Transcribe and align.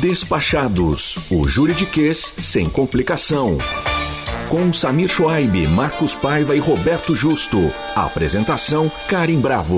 Despachados, 0.00 1.30
o 1.30 1.46
juridiquês 1.46 2.32
sem 2.38 2.70
complicação. 2.70 3.58
Com 4.48 4.72
Samir 4.72 5.10
Schwaib, 5.10 5.66
Marcos 5.68 6.14
Paiva 6.14 6.56
e 6.56 6.58
Roberto 6.58 7.14
Justo. 7.14 7.58
Apresentação 7.94 8.90
Karim 9.10 9.38
Bravo. 9.38 9.76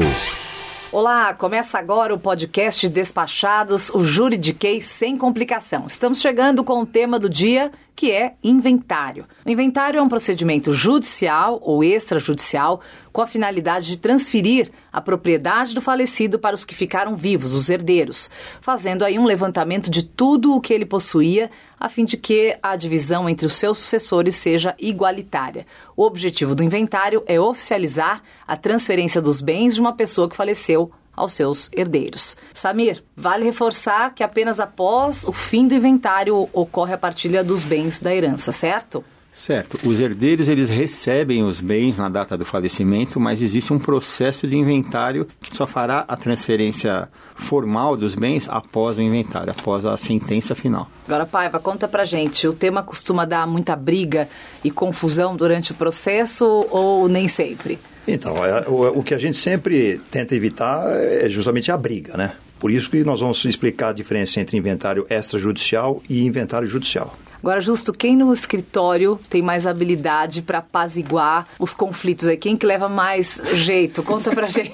Olá, 0.92 1.34
começa 1.34 1.76
agora 1.76 2.14
o 2.14 2.20
podcast 2.20 2.88
Despachados, 2.88 3.90
o 3.90 4.04
juridiquês 4.04 4.86
sem 4.86 5.16
complicação. 5.16 5.86
Estamos 5.88 6.20
chegando 6.20 6.62
com 6.62 6.82
o 6.82 6.86
tema 6.86 7.18
do 7.18 7.28
dia 7.28 7.72
que 7.94 8.10
é 8.10 8.34
inventário. 8.42 9.26
O 9.44 9.50
inventário 9.50 9.98
é 9.98 10.02
um 10.02 10.08
procedimento 10.08 10.72
judicial 10.72 11.60
ou 11.62 11.84
extrajudicial 11.84 12.80
com 13.12 13.20
a 13.20 13.26
finalidade 13.26 13.86
de 13.86 13.98
transferir 13.98 14.70
a 14.92 15.00
propriedade 15.00 15.74
do 15.74 15.80
falecido 15.80 16.38
para 16.38 16.54
os 16.54 16.64
que 16.64 16.74
ficaram 16.74 17.14
vivos, 17.14 17.54
os 17.54 17.68
herdeiros, 17.68 18.30
fazendo 18.60 19.04
aí 19.04 19.18
um 19.18 19.24
levantamento 19.24 19.90
de 19.90 20.02
tudo 20.02 20.54
o 20.54 20.60
que 20.60 20.72
ele 20.72 20.86
possuía, 20.86 21.50
a 21.78 21.88
fim 21.88 22.04
de 22.04 22.16
que 22.16 22.56
a 22.62 22.74
divisão 22.76 23.28
entre 23.28 23.44
os 23.44 23.54
seus 23.54 23.78
sucessores 23.78 24.36
seja 24.36 24.74
igualitária. 24.78 25.66
O 25.96 26.04
objetivo 26.04 26.54
do 26.54 26.64
inventário 26.64 27.22
é 27.26 27.38
oficializar 27.38 28.22
a 28.46 28.56
transferência 28.56 29.20
dos 29.20 29.40
bens 29.40 29.74
de 29.74 29.80
uma 29.80 29.94
pessoa 29.94 30.28
que 30.28 30.36
faleceu 30.36 30.90
aos 31.14 31.32
seus 31.32 31.70
herdeiros. 31.76 32.36
Samir, 32.54 33.02
vale 33.16 33.44
reforçar 33.44 34.14
que 34.14 34.22
apenas 34.22 34.58
após 34.58 35.24
o 35.24 35.32
fim 35.32 35.68
do 35.68 35.74
inventário 35.74 36.48
ocorre 36.52 36.94
a 36.94 36.98
partilha 36.98 37.44
dos 37.44 37.64
bens 37.64 38.00
da 38.00 38.14
herança, 38.14 38.52
certo? 38.52 39.04
Certo. 39.32 39.78
Os 39.88 39.98
herdeiros 39.98 40.48
eles 40.48 40.68
recebem 40.68 41.42
os 41.42 41.60
bens 41.60 41.96
na 41.96 42.08
data 42.08 42.36
do 42.36 42.44
falecimento, 42.44 43.18
mas 43.18 43.40
existe 43.40 43.72
um 43.72 43.78
processo 43.78 44.46
de 44.46 44.56
inventário 44.56 45.26
que 45.40 45.56
só 45.56 45.66
fará 45.66 46.04
a 46.06 46.16
transferência 46.16 47.08
formal 47.34 47.96
dos 47.96 48.14
bens 48.14 48.46
após 48.48 48.98
o 48.98 49.02
inventário, 49.02 49.50
após 49.50 49.86
a 49.86 49.96
sentença 49.96 50.54
final. 50.54 50.90
Agora, 51.06 51.24
Paiva, 51.24 51.58
conta 51.58 51.88
pra 51.88 52.04
gente, 52.04 52.46
o 52.46 52.52
tema 52.52 52.82
costuma 52.82 53.24
dar 53.24 53.46
muita 53.46 53.74
briga 53.74 54.28
e 54.62 54.70
confusão 54.70 55.34
durante 55.34 55.72
o 55.72 55.74
processo 55.74 56.44
ou 56.70 57.08
nem 57.08 57.26
sempre? 57.26 57.78
Então, 58.06 58.44
é, 58.44 58.68
o, 58.68 58.98
o 58.98 59.02
que 59.02 59.14
a 59.14 59.18
gente 59.18 59.36
sempre 59.36 60.00
tenta 60.10 60.34
evitar 60.34 60.84
é 60.94 61.28
justamente 61.28 61.72
a 61.72 61.76
briga, 61.76 62.16
né? 62.16 62.32
Por 62.58 62.70
isso 62.70 62.90
que 62.90 63.02
nós 63.02 63.20
vamos 63.20 63.44
explicar 63.44 63.88
a 63.88 63.92
diferença 63.92 64.40
entre 64.40 64.56
inventário 64.56 65.06
extrajudicial 65.10 66.02
e 66.08 66.24
inventário 66.24 66.68
judicial. 66.68 67.16
Agora, 67.42 67.60
justo, 67.60 67.92
quem 67.92 68.16
no 68.16 68.32
escritório 68.32 69.18
tem 69.28 69.42
mais 69.42 69.66
habilidade 69.66 70.42
para 70.42 70.58
apaziguar 70.58 71.48
os 71.58 71.74
conflitos 71.74 72.28
aí? 72.28 72.36
Quem 72.36 72.56
que 72.56 72.64
leva 72.64 72.88
mais 72.88 73.42
jeito? 73.54 74.00
Conta 74.04 74.30
pra 74.30 74.46
gente. 74.48 74.72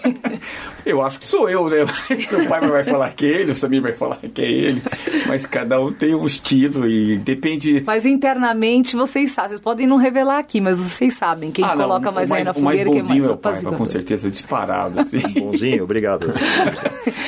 Eu 0.85 1.01
acho 1.01 1.19
que 1.19 1.25
sou 1.25 1.49
eu, 1.49 1.69
né? 1.71 1.79
Meu 2.31 2.47
pai 2.47 2.69
vai 2.69 2.85
falar 2.85 3.11
que 3.13 3.25
é 3.25 3.41
ele, 3.41 3.53
o 3.53 3.55
Samir 3.55 3.81
vai 3.81 3.93
falar 3.93 4.17
que 4.17 4.43
é 4.43 4.51
ele. 4.51 4.83
Mas 5.27 5.47
cada 5.47 5.81
um 5.81 5.91
tem 5.91 6.15
um 6.15 6.27
estilo 6.27 6.87
e 6.87 7.17
depende... 7.17 7.83
Mas 7.87 8.05
internamente 8.05 8.95
vocês 8.95 9.31
sabem, 9.31 9.51
vocês 9.51 9.61
podem 9.63 9.87
não 9.87 9.97
revelar 9.97 10.39
aqui, 10.39 10.61
mas 10.61 10.79
vocês 10.79 11.15
sabem 11.15 11.51
quem 11.51 11.65
ah, 11.65 11.71
coloca 11.71 12.07
não, 12.07 12.13
mais, 12.13 12.29
mais 12.29 12.41
aí 12.41 12.45
na 12.45 12.53
fogueira, 12.53 12.91
quem 12.91 13.01
é 13.01 13.03
mais 13.03 13.25
é 13.25 13.31
o 13.31 13.37
pai, 13.37 13.63
com 13.63 13.85
certeza, 13.87 14.31
disparado. 14.31 15.01
Assim. 15.01 15.21
bonzinho, 15.41 15.85
obrigado. 15.85 16.27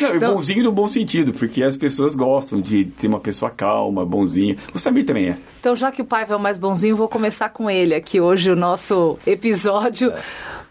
Não, 0.01 0.17
então, 0.17 0.35
bonzinho 0.35 0.65
no 0.65 0.73
bom 0.73 0.87
sentido, 0.87 1.33
porque 1.33 1.63
as 1.63 1.77
pessoas 1.77 2.15
gostam 2.15 2.61
de 2.61 2.85
ter 2.85 3.09
uma 3.09 3.21
pessoa 3.21 3.51
calma, 3.51 4.05
bonzinha. 4.05 4.57
O 4.75 4.79
Samir 4.79 5.07
também 5.07 5.29
é. 5.29 5.30
Então, 5.61 5.77
já 5.77 5.93
que 5.93 6.01
o 6.01 6.05
Paiva 6.05 6.35
é 6.35 6.37
o 6.37 6.41
mais 6.41 6.59
bonzinho, 6.59 6.97
vou 6.97 7.09
começar 7.09 7.51
com 7.51 7.71
ele 7.71 7.95
aqui 7.95 8.21
hoje, 8.21 8.51
o 8.51 8.57
nosso 8.57 9.19
episódio. 9.27 10.11
É. 10.11 10.23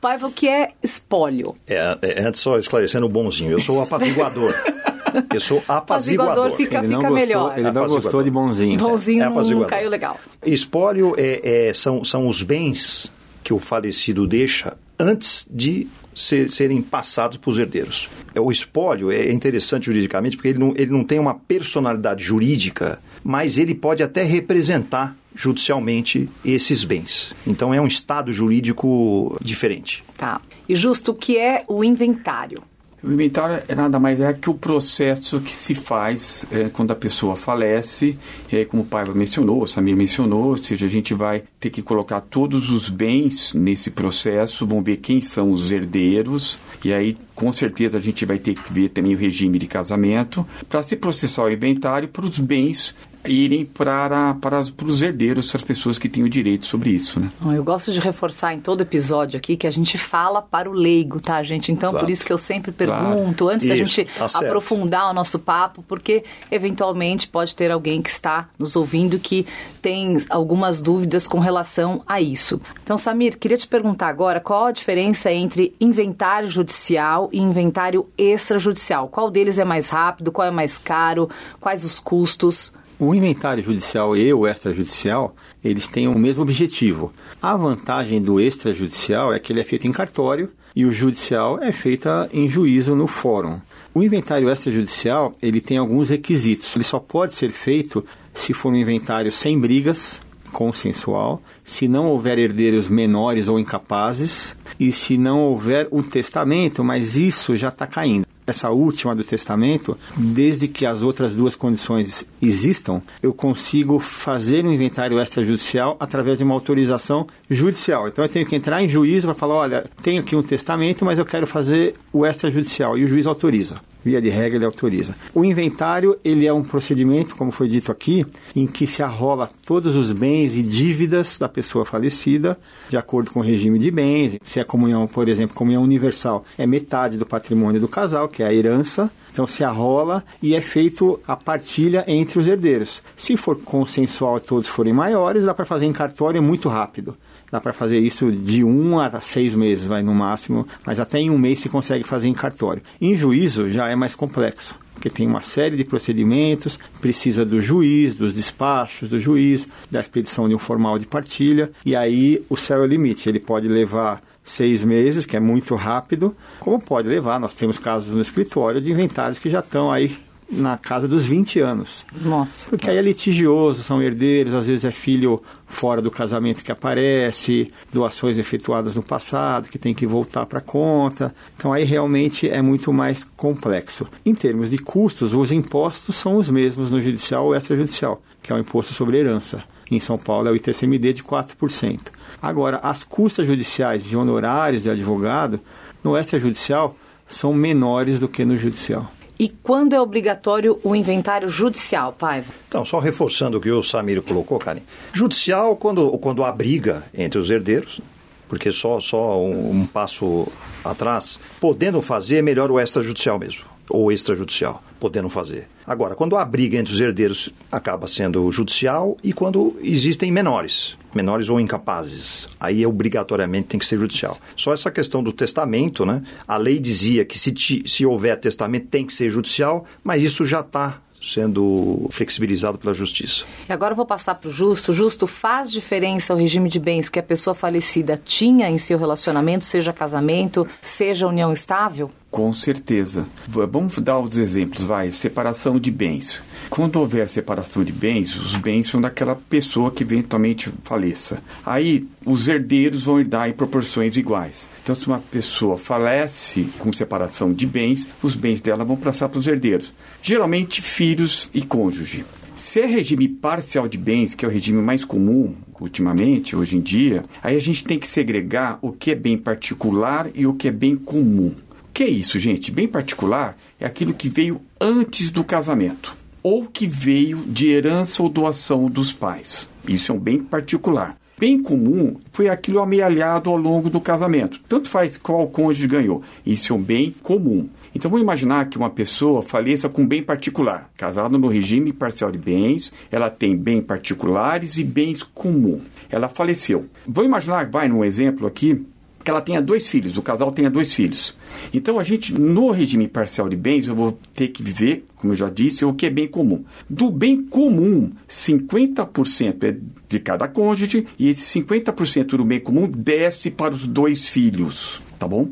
Paiva, 0.02 0.28
o 0.28 0.32
que 0.32 0.48
é 0.48 0.70
espólio? 0.82 1.56
É, 1.68 1.98
é, 2.02 2.22
antes 2.22 2.40
só 2.40 2.58
esclarecendo 2.58 3.06
o 3.06 3.10
bonzinho, 3.10 3.52
eu 3.52 3.62
sou 3.62 3.78
o 3.78 3.82
apaziguador. 3.82 4.54
Eu 5.34 5.42
sou 5.42 5.64
apaziguador. 5.68 6.34
apaziguador 6.34 6.56
fica, 6.56 6.78
ele 6.78 6.96
fica 6.96 7.10
melhor. 7.10 7.58
Ele 7.58 7.72
não 7.72 7.88
gostou 7.88 8.22
de 8.22 8.30
bonzinho. 8.30 8.78
Bonzinho 8.78 9.24
é, 9.24 9.30
não 9.30 9.66
caiu 9.66 9.90
legal. 9.90 10.20
Espólio 10.46 11.16
é, 11.18 11.70
é, 11.70 11.74
são, 11.74 12.04
são 12.04 12.28
os 12.28 12.44
bens 12.44 13.12
que 13.44 13.52
o 13.52 13.58
falecido 13.58 14.28
deixa 14.28 14.78
antes 15.00 15.48
de 15.50 15.88
ser, 16.14 16.50
serem 16.50 16.82
passados 16.82 17.38
para 17.38 17.50
os 17.50 17.58
herdeiros. 17.58 18.10
É, 18.36 18.40
o 18.40 18.52
espólio 18.52 19.12
é 19.12 19.32
interessante 19.32 19.86
juridicamente 19.86 20.36
porque 20.36 20.50
ele 20.50 20.60
não, 20.60 20.74
ele 20.76 20.92
não 20.92 21.04
tem 21.04 21.18
uma 21.18 21.34
personalidade 21.34 22.24
jurídica, 22.24 23.00
mas 23.24 23.58
ele 23.58 23.76
pode 23.76 24.04
até 24.04 24.24
representar 24.24 25.16
judicialmente 25.36 26.30
esses 26.44 26.84
bens. 26.84 27.34
Então 27.46 27.74
é 27.74 27.80
um 27.80 27.88
estado 27.88 28.34
jurídico 28.34 29.38
diferente. 29.42 30.04
Tá. 30.18 30.42
E 30.68 30.76
justo 30.76 31.12
o 31.12 31.16
que 31.16 31.38
é 31.38 31.64
o 31.68 31.84
inventário? 31.84 32.62
O 33.02 33.10
inventário 33.10 33.64
é 33.66 33.74
nada 33.74 33.98
mais 33.98 34.20
é 34.20 34.34
que 34.34 34.50
o 34.50 34.54
processo 34.54 35.40
que 35.40 35.56
se 35.56 35.74
faz 35.74 36.46
é, 36.52 36.68
quando 36.68 36.92
a 36.92 36.96
pessoa 36.96 37.38
falece, 37.38 38.20
é, 38.52 38.66
como 38.66 38.84
o 38.84 38.86
Paiva 38.86 39.14
mencionou, 39.14 39.64
o 39.64 39.68
Samir 39.68 39.96
mencionou, 39.96 40.50
ou 40.50 40.58
seja, 40.58 40.86
a 40.86 40.90
gente 40.90 41.14
vai 41.14 41.44
ter 41.62 41.70
que 41.70 41.82
colocar 41.82 42.20
todos 42.20 42.70
os 42.70 42.90
bens 42.90 43.54
nesse 43.54 43.90
processo, 43.90 44.68
vamos 44.68 44.84
ver 44.84 44.98
quem 44.98 45.22
são 45.22 45.50
os 45.52 45.72
herdeiros, 45.72 46.60
e 46.84 46.92
aí 46.92 47.18
com 47.34 47.54
certeza 47.54 47.98
a 47.98 48.02
gente 48.02 48.26
vai 48.26 48.38
ter 48.38 48.56
que 48.56 48.74
ver 48.74 48.90
também 48.90 49.16
o 49.16 49.18
regime 49.18 49.58
de 49.58 49.66
casamento, 49.66 50.46
para 50.68 50.84
se 50.84 50.98
processar 50.98 51.44
o 51.44 51.50
inventário 51.50 52.10
para 52.10 52.26
os 52.26 52.38
bens 52.38 52.94
irem 53.26 53.66
para, 53.66 54.34
para, 54.36 54.64
para 54.64 54.88
os 54.88 55.02
herdeiros, 55.02 55.54
as 55.54 55.62
pessoas 55.62 56.00
que 56.00 56.08
têm 56.08 56.24
o 56.24 56.30
direito 56.30 56.66
sobre 56.66 56.90
isso. 56.90 57.20
Né? 57.20 57.30
Eu 57.56 57.64
gosto 57.64 57.92
de 57.92 58.00
reforçar 58.00 58.54
em 58.54 58.60
todo 58.60 58.82
episódio 58.82 59.38
aqui 59.38 59.58
que 59.58 59.68
a 59.68 59.72
gente 59.72 59.98
fala 59.98 60.42
para 60.42 60.70
o 60.70 60.74
leigo, 60.74 61.20
tá, 61.20 61.42
gente? 61.44 61.72
Então, 61.72 61.90
Exato. 61.90 62.06
por 62.06 62.12
isso 62.12 62.26
que 62.26 62.32
eu 62.32 62.38
sempre 62.38 62.72
pergunto, 62.72 63.46
claro. 63.46 63.56
antes 63.56 63.66
isso, 63.66 63.70
da 63.70 63.76
gente 63.76 64.06
tá 64.06 64.26
aprofundar 64.40 65.10
o 65.10 65.14
nosso 65.14 65.38
papo, 65.38 65.84
porque 65.88 66.24
eventualmente 66.50 67.28
pode 67.28 67.56
ter 67.56 67.72
alguém 67.72 68.02
que 68.02 68.10
está 68.10 68.50
nos 68.58 68.76
ouvindo 68.76 69.20
que 69.20 69.46
tem 69.82 70.18
algumas 70.30 70.82
dúvidas 70.82 71.28
com 71.28 71.40
relação 71.40 72.02
a 72.08 72.22
isso. 72.22 72.62
Então, 72.84 72.98
Samir, 72.98 73.38
queria 73.38 73.58
te 73.58 73.68
perguntar 73.68 74.08
agora 74.08 74.40
qual 74.40 74.66
a 74.66 74.72
diferença 74.72 75.32
entre 75.32 75.76
inventário 75.80 76.50
judicial 76.50 77.30
e 77.32 77.40
inventário 77.40 78.08
extrajudicial. 78.18 79.08
Qual 79.08 79.30
deles 79.30 79.60
é 79.60 79.66
mais 79.66 79.90
rápido, 79.90 80.32
qual 80.32 80.48
é 80.48 80.52
mais 80.52 80.78
caro, 80.78 81.30
quais 81.60 81.84
os 81.84 82.00
custos? 82.00 82.74
O 83.02 83.16
inventário 83.16 83.64
judicial 83.64 84.14
e 84.18 84.34
o 84.34 84.46
extrajudicial, 84.46 85.34
eles 85.64 85.88
têm 85.88 86.10
o 86.10 86.20
mesmo 86.20 86.42
objetivo. 86.42 87.14
A 87.42 87.56
vantagem 87.56 88.22
do 88.22 88.42
extrajudicial 88.42 89.34
é 89.34 89.40
que 89.40 89.54
ele 89.54 89.62
é 89.62 89.64
feito 89.64 89.88
em 89.88 89.92
cartório 89.94 90.52
e 90.76 90.86
o 90.86 90.92
judicial 90.92 91.64
é 91.64 91.72
feito 91.72 92.10
em 92.34 92.50
juízo 92.50 92.96
no 92.96 93.08
fórum. 93.08 93.58
O 93.94 94.04
inventário 94.04 94.50
extrajudicial, 94.50 95.32
ele 95.42 95.62
tem 95.62 95.78
alguns 95.78 96.10
requisitos. 96.10 96.76
Ele 96.76 96.84
só 96.84 97.00
pode 97.00 97.34
ser 97.34 97.52
feito 97.52 98.06
se 98.34 98.52
for 98.52 98.74
um 98.74 98.76
inventário 98.76 99.32
sem 99.32 99.58
brigas, 99.58 100.20
consensual, 100.52 101.42
se 101.64 101.88
não 101.88 102.08
houver 102.08 102.38
herdeiros 102.38 102.90
menores 102.90 103.48
ou 103.48 103.58
incapazes 103.58 104.54
e 104.78 104.92
se 104.92 105.18
não 105.18 105.40
houver 105.40 105.88
um 105.90 106.02
testamento, 106.02 106.84
mas 106.84 107.16
isso 107.16 107.56
já 107.56 107.70
está 107.70 107.88
caindo 107.88 108.28
essa 108.50 108.70
última 108.70 109.16
do 109.16 109.24
testamento, 109.24 109.98
desde 110.18 110.68
que 110.68 110.86
as 110.86 111.02
outras 111.02 111.34
duas 111.34 111.56
condições 111.56 112.26
existam, 112.42 113.02
eu 113.22 113.34
consigo 113.34 114.00
fazer 114.00 114.66
um 114.66 114.74
inventário 114.74 115.20
extrajudicial 115.20 115.96
através 116.00 116.38
de 116.38 116.44
uma 116.44 116.54
autorização 116.54 117.28
judicial. 117.50 118.08
Então 118.08 118.24
eu 118.24 118.30
tenho 118.30 118.46
que 118.46 118.56
entrar 118.56 118.82
em 118.84 118.88
juízo 118.88 119.28
para 119.28 119.36
falar, 119.36 119.56
olha, 119.56 119.86
tenho 120.02 120.22
aqui 120.22 120.36
um 120.36 120.44
testamento, 120.44 121.06
mas 121.06 121.20
eu 121.20 121.26
quero 121.26 121.48
fazer 121.48 121.96
o 122.12 122.26
extrajudicial 122.26 122.98
e 122.98 123.06
o 123.06 123.08
juiz 123.08 123.28
autoriza. 123.28 123.76
Via 124.04 124.22
de 124.22 124.30
regra, 124.30 124.58
ele 124.58 124.66
autoriza. 124.66 125.16
O 125.34 125.44
inventário, 125.44 126.18
ele 126.24 126.46
é 126.46 126.54
um 126.54 126.64
procedimento, 126.64 127.36
como 127.36 127.52
foi 127.52 127.68
dito 127.68 127.92
aqui, 127.92 128.26
em 128.56 128.66
que 128.66 128.88
se 128.88 129.04
arrola 129.04 129.50
todos 129.66 129.96
os 129.96 130.12
bens 130.12 130.56
e 130.56 130.62
dívidas 130.62 131.38
da 131.38 131.50
pessoa 131.50 131.84
falecida, 131.84 132.58
de 132.90 132.98
acordo 132.98 133.32
com 133.32 133.40
o 133.40 133.44
regime 133.44 133.78
de 133.78 133.92
bens. 133.92 134.38
Se 134.42 134.60
é 134.60 134.64
comunhão, 134.64 135.08
por 135.08 135.28
exemplo, 135.28 135.56
comunhão 135.56 135.84
universal, 135.84 136.46
é 136.58 136.66
metade 136.66 137.18
do 137.18 137.26
patrimônio 137.26 137.82
do 137.82 137.88
casal, 137.88 138.28
que 138.28 138.42
é 138.42 138.48
a 138.48 138.54
herança. 138.54 139.12
Então 139.32 139.46
se 139.46 139.64
arrola 139.64 140.24
e 140.42 140.56
é 140.56 140.62
feito 140.62 141.20
a 141.28 141.36
partilha 141.36 142.04
entre 142.08 142.40
os 142.40 142.48
herdeiros. 142.48 143.02
Se 143.16 143.38
for 143.38 143.58
consensual 143.62 144.38
e 144.38 144.42
todos 144.42 144.68
forem 144.68 144.94
maiores, 144.94 145.46
dá 145.46 145.54
para 145.54 145.66
fazer 145.66 145.86
em 145.86 145.94
cartório 145.94 146.42
muito 146.42 146.68
rápido. 146.68 147.16
Dá 147.52 147.60
para 147.60 147.74
fazer 147.74 147.98
isso 147.98 148.32
de 148.32 148.64
um 148.64 149.00
a 149.00 149.22
seis 149.22 149.56
meses, 149.56 149.86
vai 149.86 150.04
no 150.04 150.14
máximo, 150.14 150.68
mas 150.86 151.00
até 151.00 151.20
em 151.20 151.30
um 151.30 151.38
mês 151.38 151.60
se 151.60 151.70
consegue 151.70 152.04
fazer 152.04 152.28
em 152.28 152.34
cartório. 152.34 152.84
Em 153.02 153.16
juízo 153.16 153.70
já 153.70 153.89
é 153.90 153.96
mais 153.96 154.16
complexo, 154.16 154.76
porque 154.94 155.10
tem 155.10 155.28
uma 155.28 155.42
série 155.42 155.78
de 155.78 155.84
procedimentos, 155.84 156.78
precisa 157.00 157.46
do 157.46 157.62
juiz, 157.62 158.16
dos 158.16 158.34
despachos 158.34 159.10
do 159.10 159.20
juiz, 159.20 159.68
da 159.90 160.02
expedição 160.02 160.48
de 160.48 160.56
um 160.56 160.60
formal 160.60 161.00
de 161.00 161.06
partilha, 161.06 161.72
e 161.86 161.96
aí 161.96 162.44
o 162.50 162.58
céu 162.58 162.80
é 162.80 162.84
o 162.84 162.86
limite. 162.86 163.30
Ele 163.30 163.40
pode 163.40 163.68
levar 163.68 164.22
seis 164.44 164.84
meses, 164.84 165.26
que 165.26 165.38
é 165.38 165.40
muito 165.40 165.76
rápido, 165.76 166.36
como 166.60 166.84
pode 166.84 167.08
levar, 167.08 167.40
nós 167.40 167.54
temos 167.54 167.78
casos 167.78 168.16
no 168.16 168.22
escritório 168.22 168.82
de 168.82 168.92
inventários 168.92 169.40
que 169.40 169.50
já 169.50 169.60
estão 169.60 169.92
aí 169.92 170.18
na 170.52 170.78
casa 170.78 171.08
dos 171.08 171.26
20 171.26 171.60
anos. 171.60 172.06
Nossa. 172.22 172.70
Porque 172.70 172.90
aí 172.90 172.98
é 172.98 173.02
litigioso, 173.02 173.84
são 173.84 174.02
herdeiros, 174.02 174.54
às 174.54 174.66
vezes 174.66 174.86
é 174.86 174.92
filho 174.92 175.42
fora 175.68 176.02
do 176.02 176.10
casamento 176.10 176.64
que 176.64 176.72
aparece, 176.72 177.72
doações 177.92 178.38
efetuadas 178.38 178.96
no 178.96 179.04
passado 179.04 179.70
que 179.70 179.78
tem 179.78 179.94
que 179.94 180.08
voltar 180.08 180.46
para 180.46 180.60
a 180.60 180.62
conta. 180.62 181.34
Então 181.56 181.72
aí 181.72 181.84
realmente 181.84 182.50
é 182.50 182.62
muito 182.62 182.92
mais 182.92 183.24
complexo. 183.38 184.08
Em 184.26 184.34
termos 184.34 184.70
de 184.70 184.78
custos, 184.80 185.34
os 185.34 185.52
impostos 185.52 186.16
são 186.16 186.38
os 186.38 186.50
mesmos 186.50 186.90
no 186.90 187.02
judicial 187.02 187.46
ou 187.46 187.56
extrajudicial, 187.56 188.22
que 188.42 188.52
é 188.52 188.56
o 188.56 188.60
imposto 188.60 188.94
sobre 188.94 189.18
herança. 189.18 189.64
Em 189.92 190.00
São 190.00 190.18
Paulo 190.18 190.48
é 190.48 190.52
o 190.52 190.56
ITCMD 190.56 191.14
de 191.14 191.24
4%. 191.24 192.00
Agora, 192.42 192.78
as 192.78 193.04
custas 193.04 193.48
judiciais 193.48 194.04
de 194.04 194.16
honorários 194.16 194.84
de 194.84 194.90
advogado 194.90 195.60
no 196.04 196.16
extrajudicial 196.16 196.96
são 197.28 197.54
menores 197.54 198.20
do 198.20 198.28
que 198.28 198.46
no 198.46 198.58
judicial. 198.58 199.12
E 199.40 199.48
quando 199.48 199.94
é 199.94 200.02
obrigatório 200.02 200.78
o 200.84 200.94
inventário 200.94 201.48
judicial, 201.50 202.12
Paiva? 202.12 202.52
Então, 202.68 202.84
só 202.84 203.00
reforçando 203.00 203.58
o 203.58 203.62
que 203.62 203.72
o 203.72 203.82
Samir 203.82 204.22
colocou, 204.22 204.60
Karen. 204.60 204.82
Judicial, 205.14 205.78
quando, 205.78 206.12
quando 206.18 206.44
há 206.44 206.52
briga 206.52 207.06
entre 207.14 207.40
os 207.40 207.50
herdeiros, 207.50 208.02
porque 208.50 208.70
só, 208.72 209.00
só 209.00 209.42
um, 209.42 209.72
um 209.72 209.86
passo 209.86 210.46
atrás, 210.84 211.40
podendo 211.62 212.02
fazer, 212.02 212.38
é 212.38 212.42
melhor 212.42 212.70
o 212.70 212.78
extrajudicial 212.78 213.40
mesmo, 213.40 213.64
ou 213.90 214.12
extrajudicial, 214.12 214.84
podendo 215.00 215.30
fazer. 215.30 215.68
Agora, 215.86 216.16
quando 216.16 216.38
há 216.38 216.46
briga 216.46 216.78
entre 216.78 216.94
os 216.94 217.02
herdeiros, 217.02 217.50
acaba 217.72 218.08
sendo 218.08 218.52
judicial, 218.52 219.18
e 219.24 219.34
quando 219.34 219.76
existem 219.82 220.32
menores, 220.32 220.96
menores 221.14 221.50
ou 221.50 221.60
incapazes, 221.60 222.46
aí 222.60 222.86
obrigatoriamente 222.86 223.70
tem 223.70 223.80
que 223.80 223.86
ser 223.86 223.98
judicial. 223.98 224.38
Só 224.56 224.72
essa 224.72 224.92
questão 224.92 225.24
do 225.24 225.34
testamento, 225.34 226.06
né? 226.06 226.22
A 226.48 226.58
lei 226.58 226.80
dizia 226.80 227.26
que 227.26 227.40
se, 227.40 227.52
ti, 227.52 227.84
se 227.88 228.06
houver 228.06 228.40
testamento 228.40 228.88
tem 228.88 229.06
que 229.06 229.14
ser 229.14 229.32
judicial, 229.32 229.86
mas 230.04 230.22
isso 230.22 230.46
já 230.46 230.60
está 230.60 231.02
sendo 231.22 232.08
flexibilizado 232.12 232.78
pela 232.78 232.94
justiça. 232.94 233.46
E 233.68 233.74
agora 233.74 233.92
eu 233.92 233.96
vou 233.98 234.06
passar 234.06 234.36
para 234.36 234.50
o 234.50 234.52
Justo. 234.52 234.94
Justo, 234.94 235.28
faz 235.28 235.72
diferença 235.72 236.34
o 236.34 236.38
regime 236.38 236.70
de 236.70 236.80
bens 236.80 237.10
que 237.10 237.20
a 237.20 237.24
pessoa 237.24 237.54
falecida 237.54 238.20
tinha 238.24 238.70
em 238.70 238.78
seu 238.78 238.98
relacionamento, 238.98 239.66
seja 239.66 239.92
casamento, 239.92 240.68
seja 240.82 241.28
união 241.28 241.52
estável? 241.52 242.10
Com 242.32 242.54
certeza. 242.54 243.28
Vamos 243.48 243.98
dar 243.98 244.20
os 244.20 244.38
exemplos, 244.38 244.84
vai. 244.84 245.12
Separação 245.12 245.80
de 245.80 245.90
bens. 245.90 246.42
Quando 246.70 246.98
houver 246.98 247.28
separação 247.28 247.84
de 247.84 247.92
bens, 247.92 248.36
os 248.36 248.56
bens 248.56 248.88
são 248.88 249.02
daquela 249.02 249.36
pessoa 249.36 249.90
que 249.90 250.04
eventualmente 250.04 250.72
faleça. 250.84 251.42
Aí 251.66 252.08
os 252.24 252.48
herdeiros 252.48 253.04
vão 253.04 253.20
herdar 253.20 253.50
em 253.50 253.54
proporções 253.54 254.16
iguais. 254.16 254.70
Então, 254.84 254.94
se 254.94 255.08
uma 255.08 255.20
pessoa 255.20 255.78
falece 255.78 256.70
com 256.78 256.94
separação 256.94 257.52
de 257.52 257.66
bens, 257.66 258.08
os 258.22 258.36
bens 258.36 258.62
dela 258.62 258.86
vão 258.86 258.96
passar 258.96 259.28
para 259.28 259.40
os 259.40 259.48
herdeiros. 259.48 259.94
Geralmente 260.22 260.84
filhos 260.84 261.50
e 261.52 261.64
cônjuge. 261.64 262.24
Se 262.56 262.82
é 262.82 262.86
regime 262.86 263.28
parcial 263.28 263.88
de 263.88 263.98
bens, 263.98 264.36
que 264.36 264.46
é 264.46 264.48
o 264.48 264.52
regime 264.52 264.82
mais 264.82 265.04
comum 265.04 265.56
ultimamente, 265.80 266.56
hoje 266.56 266.76
em 266.78 266.82
dia, 266.82 267.24
aí 267.42 267.56
a 267.56 267.62
gente 267.62 267.86
tem 267.86 267.98
que 267.98 268.08
segregar 268.08 268.78
o 268.82 268.92
que 268.92 269.12
é 269.12 269.16
bem 269.16 269.38
particular 269.38 270.30
e 270.36 270.46
o 270.46 270.54
que 270.54 270.68
é 270.68 270.72
bem 270.72 270.96
comum. 270.96 271.56
Que 272.00 272.04
é 272.06 272.10
isso, 272.10 272.40
gente? 272.40 272.72
Bem 272.72 272.88
particular 272.88 273.58
é 273.78 273.86
aquilo 273.86 274.14
que 274.14 274.30
veio 274.30 274.62
antes 274.80 275.30
do 275.30 275.44
casamento 275.44 276.16
ou 276.42 276.66
que 276.66 276.88
veio 276.88 277.40
de 277.40 277.70
herança 277.70 278.24
ou 278.24 278.30
doação 278.30 278.86
dos 278.86 279.12
pais. 279.12 279.68
Isso 279.86 280.10
é 280.10 280.16
um 280.16 280.18
bem 280.18 280.40
particular. 280.40 281.18
Bem 281.38 281.62
comum 281.62 282.16
foi 282.32 282.48
aquilo 282.48 282.80
amealhado 282.80 283.50
ao 283.50 283.58
longo 283.58 283.90
do 283.90 284.00
casamento. 284.00 284.62
Tanto 284.66 284.88
faz 284.88 285.18
qual 285.18 285.46
cônjuge 285.50 285.90
ganhou. 285.90 286.24
Isso 286.46 286.72
é 286.72 286.76
um 286.78 286.82
bem 286.82 287.14
comum. 287.22 287.68
Então 287.94 288.10
vamos 288.10 288.24
imaginar 288.24 288.70
que 288.70 288.78
uma 288.78 288.90
pessoa 288.90 289.42
faleça 289.42 289.90
com 289.90 290.08
bem 290.08 290.24
particular, 290.24 290.90
casada 290.96 291.38
no 291.38 291.50
regime 291.50 291.92
parcial 291.92 292.32
de 292.32 292.38
bens, 292.38 292.94
ela 293.12 293.30
tem 293.30 293.58
bem 293.58 293.82
particulares 293.82 294.78
e 294.78 294.86
bens 294.86 295.22
comum. 295.22 295.82
Ela 296.10 296.30
faleceu. 296.30 296.86
Vou 297.06 297.26
imaginar, 297.26 297.70
vai 297.70 297.90
num 297.90 298.06
exemplo 298.06 298.48
aqui, 298.48 298.86
que 299.24 299.30
ela 299.30 299.42
tenha 299.42 299.62
dois 299.62 299.90
filhos, 299.90 300.18
o 300.18 300.22
casal 300.22 300.52
tenha 300.52 300.70
dois 300.70 300.94
filhos. 300.94 301.36
Então 301.74 302.00
a 302.00 302.04
gente, 302.04 302.34
no 302.34 302.72
regime 302.72 303.08
parcial 303.08 303.50
de 303.50 303.56
bens, 303.56 303.88
eu 303.88 303.96
vou 303.96 304.18
ter 304.36 304.50
que 304.50 304.64
viver, 304.64 305.06
como 305.16 305.34
eu 305.34 305.38
já 305.38 305.50
disse, 305.50 305.86
o 305.86 305.94
que 305.94 306.06
é 306.06 306.10
bem 306.10 306.28
comum. 306.28 306.64
Do 306.90 307.12
bem 307.12 307.44
comum, 307.44 308.12
50% 308.28 309.64
é 309.64 309.78
de 310.08 310.20
cada 310.20 310.48
cônjuge 310.48 311.06
e 311.18 311.30
esse 311.30 311.60
50% 311.62 312.38
do 312.38 312.46
bem 312.46 312.60
comum 312.60 312.88
desce 312.88 313.52
para 313.52 313.74
os 313.74 313.86
dois 313.86 314.28
filhos, 314.28 315.02
tá 315.18 315.28
bom? 315.28 315.50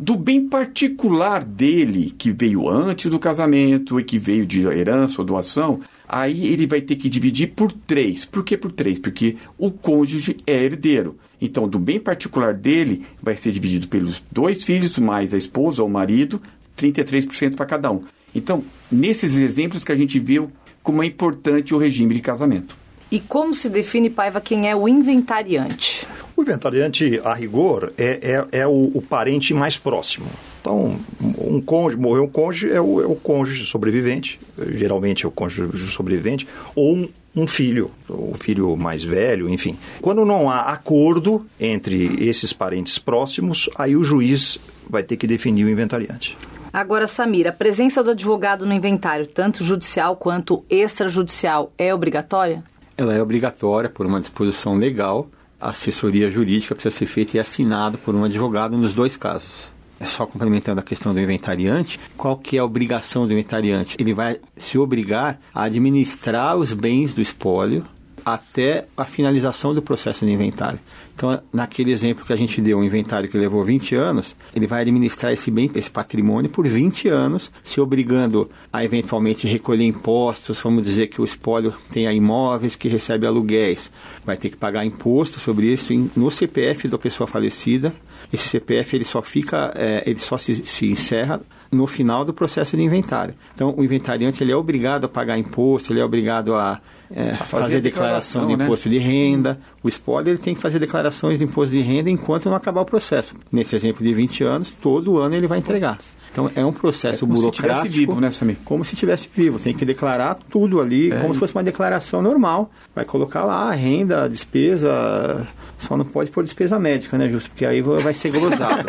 do 0.00 0.16
bem 0.16 0.48
particular 0.48 1.44
dele, 1.44 2.14
que 2.16 2.32
veio 2.32 2.66
antes 2.66 3.10
do 3.10 3.18
casamento 3.18 4.00
e 4.00 4.02
que 4.02 4.18
veio 4.18 4.46
de 4.46 4.66
herança 4.66 5.20
ou 5.20 5.26
doação, 5.26 5.80
aí 6.08 6.46
ele 6.46 6.66
vai 6.66 6.80
ter 6.80 6.96
que 6.96 7.06
dividir 7.06 7.48
por 7.48 7.70
três. 7.70 8.24
Por 8.24 8.42
que 8.42 8.56
por 8.56 8.72
três? 8.72 8.98
Porque 8.98 9.36
o 9.58 9.70
cônjuge 9.70 10.38
é 10.46 10.64
herdeiro. 10.64 11.18
Então, 11.40 11.68
do 11.68 11.78
bem 11.78 11.98
particular 11.98 12.54
dele, 12.54 13.04
vai 13.22 13.36
ser 13.36 13.52
dividido 13.52 13.88
pelos 13.88 14.22
dois 14.30 14.62
filhos, 14.62 14.98
mais 14.98 15.32
a 15.32 15.38
esposa 15.38 15.82
ou 15.82 15.88
o 15.88 15.92
marido, 15.92 16.40
33% 16.76 17.56
para 17.56 17.66
cada 17.66 17.90
um. 17.90 18.02
Então, 18.34 18.62
nesses 18.90 19.36
exemplos 19.36 19.84
que 19.84 19.92
a 19.92 19.96
gente 19.96 20.18
viu 20.18 20.50
como 20.82 21.02
é 21.02 21.06
importante 21.06 21.74
o 21.74 21.78
regime 21.78 22.14
de 22.14 22.20
casamento. 22.20 22.76
E 23.10 23.18
como 23.18 23.52
se 23.52 23.68
define, 23.68 24.08
Paiva, 24.08 24.40
quem 24.40 24.68
é 24.70 24.76
o 24.76 24.88
inventariante? 24.88 26.06
O 26.36 26.42
inventariante, 26.42 27.20
a 27.24 27.34
rigor, 27.34 27.92
é, 27.98 28.46
é, 28.52 28.60
é 28.60 28.66
o, 28.66 28.90
o, 28.94 29.02
parente 29.02 29.52
mais 29.52 29.76
próximo. 29.76 30.26
Então, 30.60 30.96
um 31.38 31.60
cônjuge, 31.60 32.00
morreu 32.00 32.24
um 32.24 32.28
cônjuge, 32.28 32.70
é 32.70 32.80
o, 32.80 33.00
é 33.02 33.06
o 33.06 33.16
cônjuge 33.16 33.66
sobrevivente, 33.66 34.38
geralmente 34.72 35.24
é 35.24 35.28
o 35.28 35.30
cônjuge 35.30 35.88
sobrevivente, 35.88 36.46
ou 36.74 36.94
um, 36.94 37.08
um 37.34 37.46
filho, 37.46 37.90
o 38.08 38.34
filho 38.36 38.76
mais 38.76 39.04
velho, 39.04 39.48
enfim. 39.48 39.78
Quando 40.00 40.24
não 40.24 40.50
há 40.50 40.62
acordo 40.62 41.46
entre 41.58 42.24
esses 42.24 42.52
parentes 42.52 42.98
próximos, 42.98 43.68
aí 43.76 43.96
o 43.96 44.04
juiz 44.04 44.58
vai 44.88 45.02
ter 45.02 45.16
que 45.16 45.26
definir 45.26 45.64
o 45.64 45.70
inventariante. 45.70 46.36
Agora, 46.72 47.06
Samir, 47.06 47.46
a 47.46 47.52
presença 47.52 48.02
do 48.02 48.10
advogado 48.10 48.64
no 48.64 48.72
inventário, 48.72 49.26
tanto 49.26 49.64
judicial 49.64 50.16
quanto 50.16 50.64
extrajudicial, 50.68 51.72
é 51.76 51.94
obrigatória? 51.94 52.62
ela 53.00 53.14
é 53.14 53.22
obrigatória 53.22 53.88
por 53.88 54.04
uma 54.04 54.20
disposição 54.20 54.76
legal. 54.76 55.26
A 55.58 55.70
assessoria 55.70 56.30
jurídica 56.30 56.74
precisa 56.74 56.94
ser 56.94 57.06
feita 57.06 57.36
e 57.36 57.40
assinada 57.40 57.96
por 57.96 58.14
um 58.14 58.24
advogado 58.24 58.76
nos 58.76 58.92
dois 58.92 59.16
casos. 59.16 59.70
É 60.00 60.06
só 60.06 60.24
complementando 60.24 60.80
a 60.80 60.82
questão 60.82 61.12
do 61.12 61.20
inventariante, 61.20 62.00
qual 62.16 62.34
que 62.34 62.56
é 62.56 62.60
a 62.60 62.64
obrigação 62.64 63.26
do 63.26 63.34
inventariante? 63.34 63.96
Ele 63.98 64.14
vai 64.14 64.40
se 64.56 64.78
obrigar 64.78 65.38
a 65.54 65.64
administrar 65.64 66.56
os 66.56 66.72
bens 66.72 67.12
do 67.12 67.20
espólio 67.20 67.84
até 68.24 68.86
a 68.96 69.04
finalização 69.04 69.74
do 69.74 69.82
processo 69.82 70.24
de 70.24 70.32
inventário. 70.32 70.78
Então, 71.14 71.40
naquele 71.52 71.92
exemplo 71.92 72.24
que 72.24 72.32
a 72.32 72.36
gente 72.36 72.60
deu, 72.60 72.78
um 72.78 72.84
inventário 72.84 73.28
que 73.28 73.36
levou 73.36 73.62
20 73.62 73.94
anos, 73.94 74.34
ele 74.54 74.66
vai 74.66 74.82
administrar 74.82 75.32
esse 75.32 75.50
bem, 75.50 75.70
esse 75.74 75.90
patrimônio 75.90 76.50
por 76.50 76.66
20 76.66 77.08
anos, 77.08 77.50
se 77.62 77.80
obrigando 77.80 78.50
a 78.72 78.84
eventualmente 78.84 79.46
recolher 79.46 79.84
impostos, 79.84 80.60
vamos 80.60 80.86
dizer 80.86 81.08
que 81.08 81.20
o 81.20 81.24
espólio 81.24 81.74
tenha 81.90 82.12
imóveis 82.12 82.76
que 82.76 82.88
recebe 82.88 83.26
aluguéis, 83.26 83.90
vai 84.24 84.36
ter 84.36 84.48
que 84.48 84.56
pagar 84.56 84.84
imposto 84.84 85.38
sobre 85.38 85.66
isso 85.66 85.92
no 86.16 86.30
CPF 86.30 86.88
da 86.88 86.98
pessoa 86.98 87.26
falecida. 87.26 87.92
Esse 88.32 88.48
CPF 88.48 88.96
ele 88.96 89.04
só 89.04 89.22
fica, 89.22 89.72
é, 89.74 90.02
ele 90.06 90.18
só 90.18 90.36
se, 90.36 90.64
se 90.66 90.86
encerra 90.86 91.40
no 91.70 91.86
final 91.86 92.24
do 92.24 92.34
processo 92.34 92.76
de 92.76 92.82
inventário. 92.82 93.34
Então, 93.54 93.74
o 93.76 93.84
inventariante 93.84 94.42
ele 94.42 94.52
é 94.52 94.56
obrigado 94.56 95.04
a 95.04 95.08
pagar 95.08 95.38
imposto, 95.38 95.92
ele 95.92 96.00
é 96.00 96.04
obrigado 96.04 96.54
a, 96.54 96.80
é, 97.10 97.30
a 97.30 97.36
fazer, 97.36 97.62
fazer 97.62 97.80
declaração, 97.80 98.42
declaração 98.42 98.46
de 98.48 98.56
né? 98.56 98.64
imposto 98.64 98.88
de 98.88 98.98
renda. 98.98 99.60
O 99.82 99.88
spoiler 99.88 100.34
ele 100.34 100.42
tem 100.42 100.54
que 100.54 100.60
fazer 100.60 100.78
declarações 101.10 101.38
de 101.38 101.44
imposto 101.44 101.74
de 101.74 101.80
renda 101.80 102.08
enquanto 102.08 102.48
não 102.48 102.56
acabar 102.56 102.80
o 102.80 102.84
processo. 102.84 103.34
Nesse 103.50 103.74
exemplo 103.74 104.02
de 104.04 104.14
20 104.14 104.44
anos, 104.44 104.70
todo 104.70 105.18
ano 105.18 105.34
ele 105.34 105.46
vai 105.46 105.58
entregar. 105.58 105.98
Então 106.30 106.50
é 106.54 106.64
um 106.64 106.72
processo 106.72 107.24
é 107.24 107.26
como 107.26 107.34
burocrático. 107.34 107.88
Se 107.88 107.92
vivo, 107.92 108.20
né, 108.20 108.30
Samir? 108.30 108.56
Como 108.64 108.84
se 108.84 108.94
estivesse 108.94 109.28
vivo. 109.34 109.58
Tem 109.58 109.74
que 109.74 109.84
declarar 109.84 110.36
tudo 110.48 110.80
ali, 110.80 111.12
é. 111.12 111.20
como 111.20 111.34
se 111.34 111.40
fosse 111.40 111.52
uma 111.52 111.64
declaração 111.64 112.22
normal. 112.22 112.70
Vai 112.94 113.04
colocar 113.04 113.44
lá 113.44 113.68
a 113.68 113.72
renda, 113.72 114.24
a 114.24 114.28
despesa. 114.28 115.46
Só 115.78 115.96
não 115.96 116.04
pode 116.04 116.30
pôr 116.30 116.44
despesa 116.44 116.78
médica, 116.78 117.18
né, 117.18 117.28
Justo? 117.28 117.50
Porque 117.50 117.66
aí 117.66 117.82
vai 117.82 118.14
ser 118.14 118.30
glosado. 118.30 118.84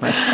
Mas 0.00 0.14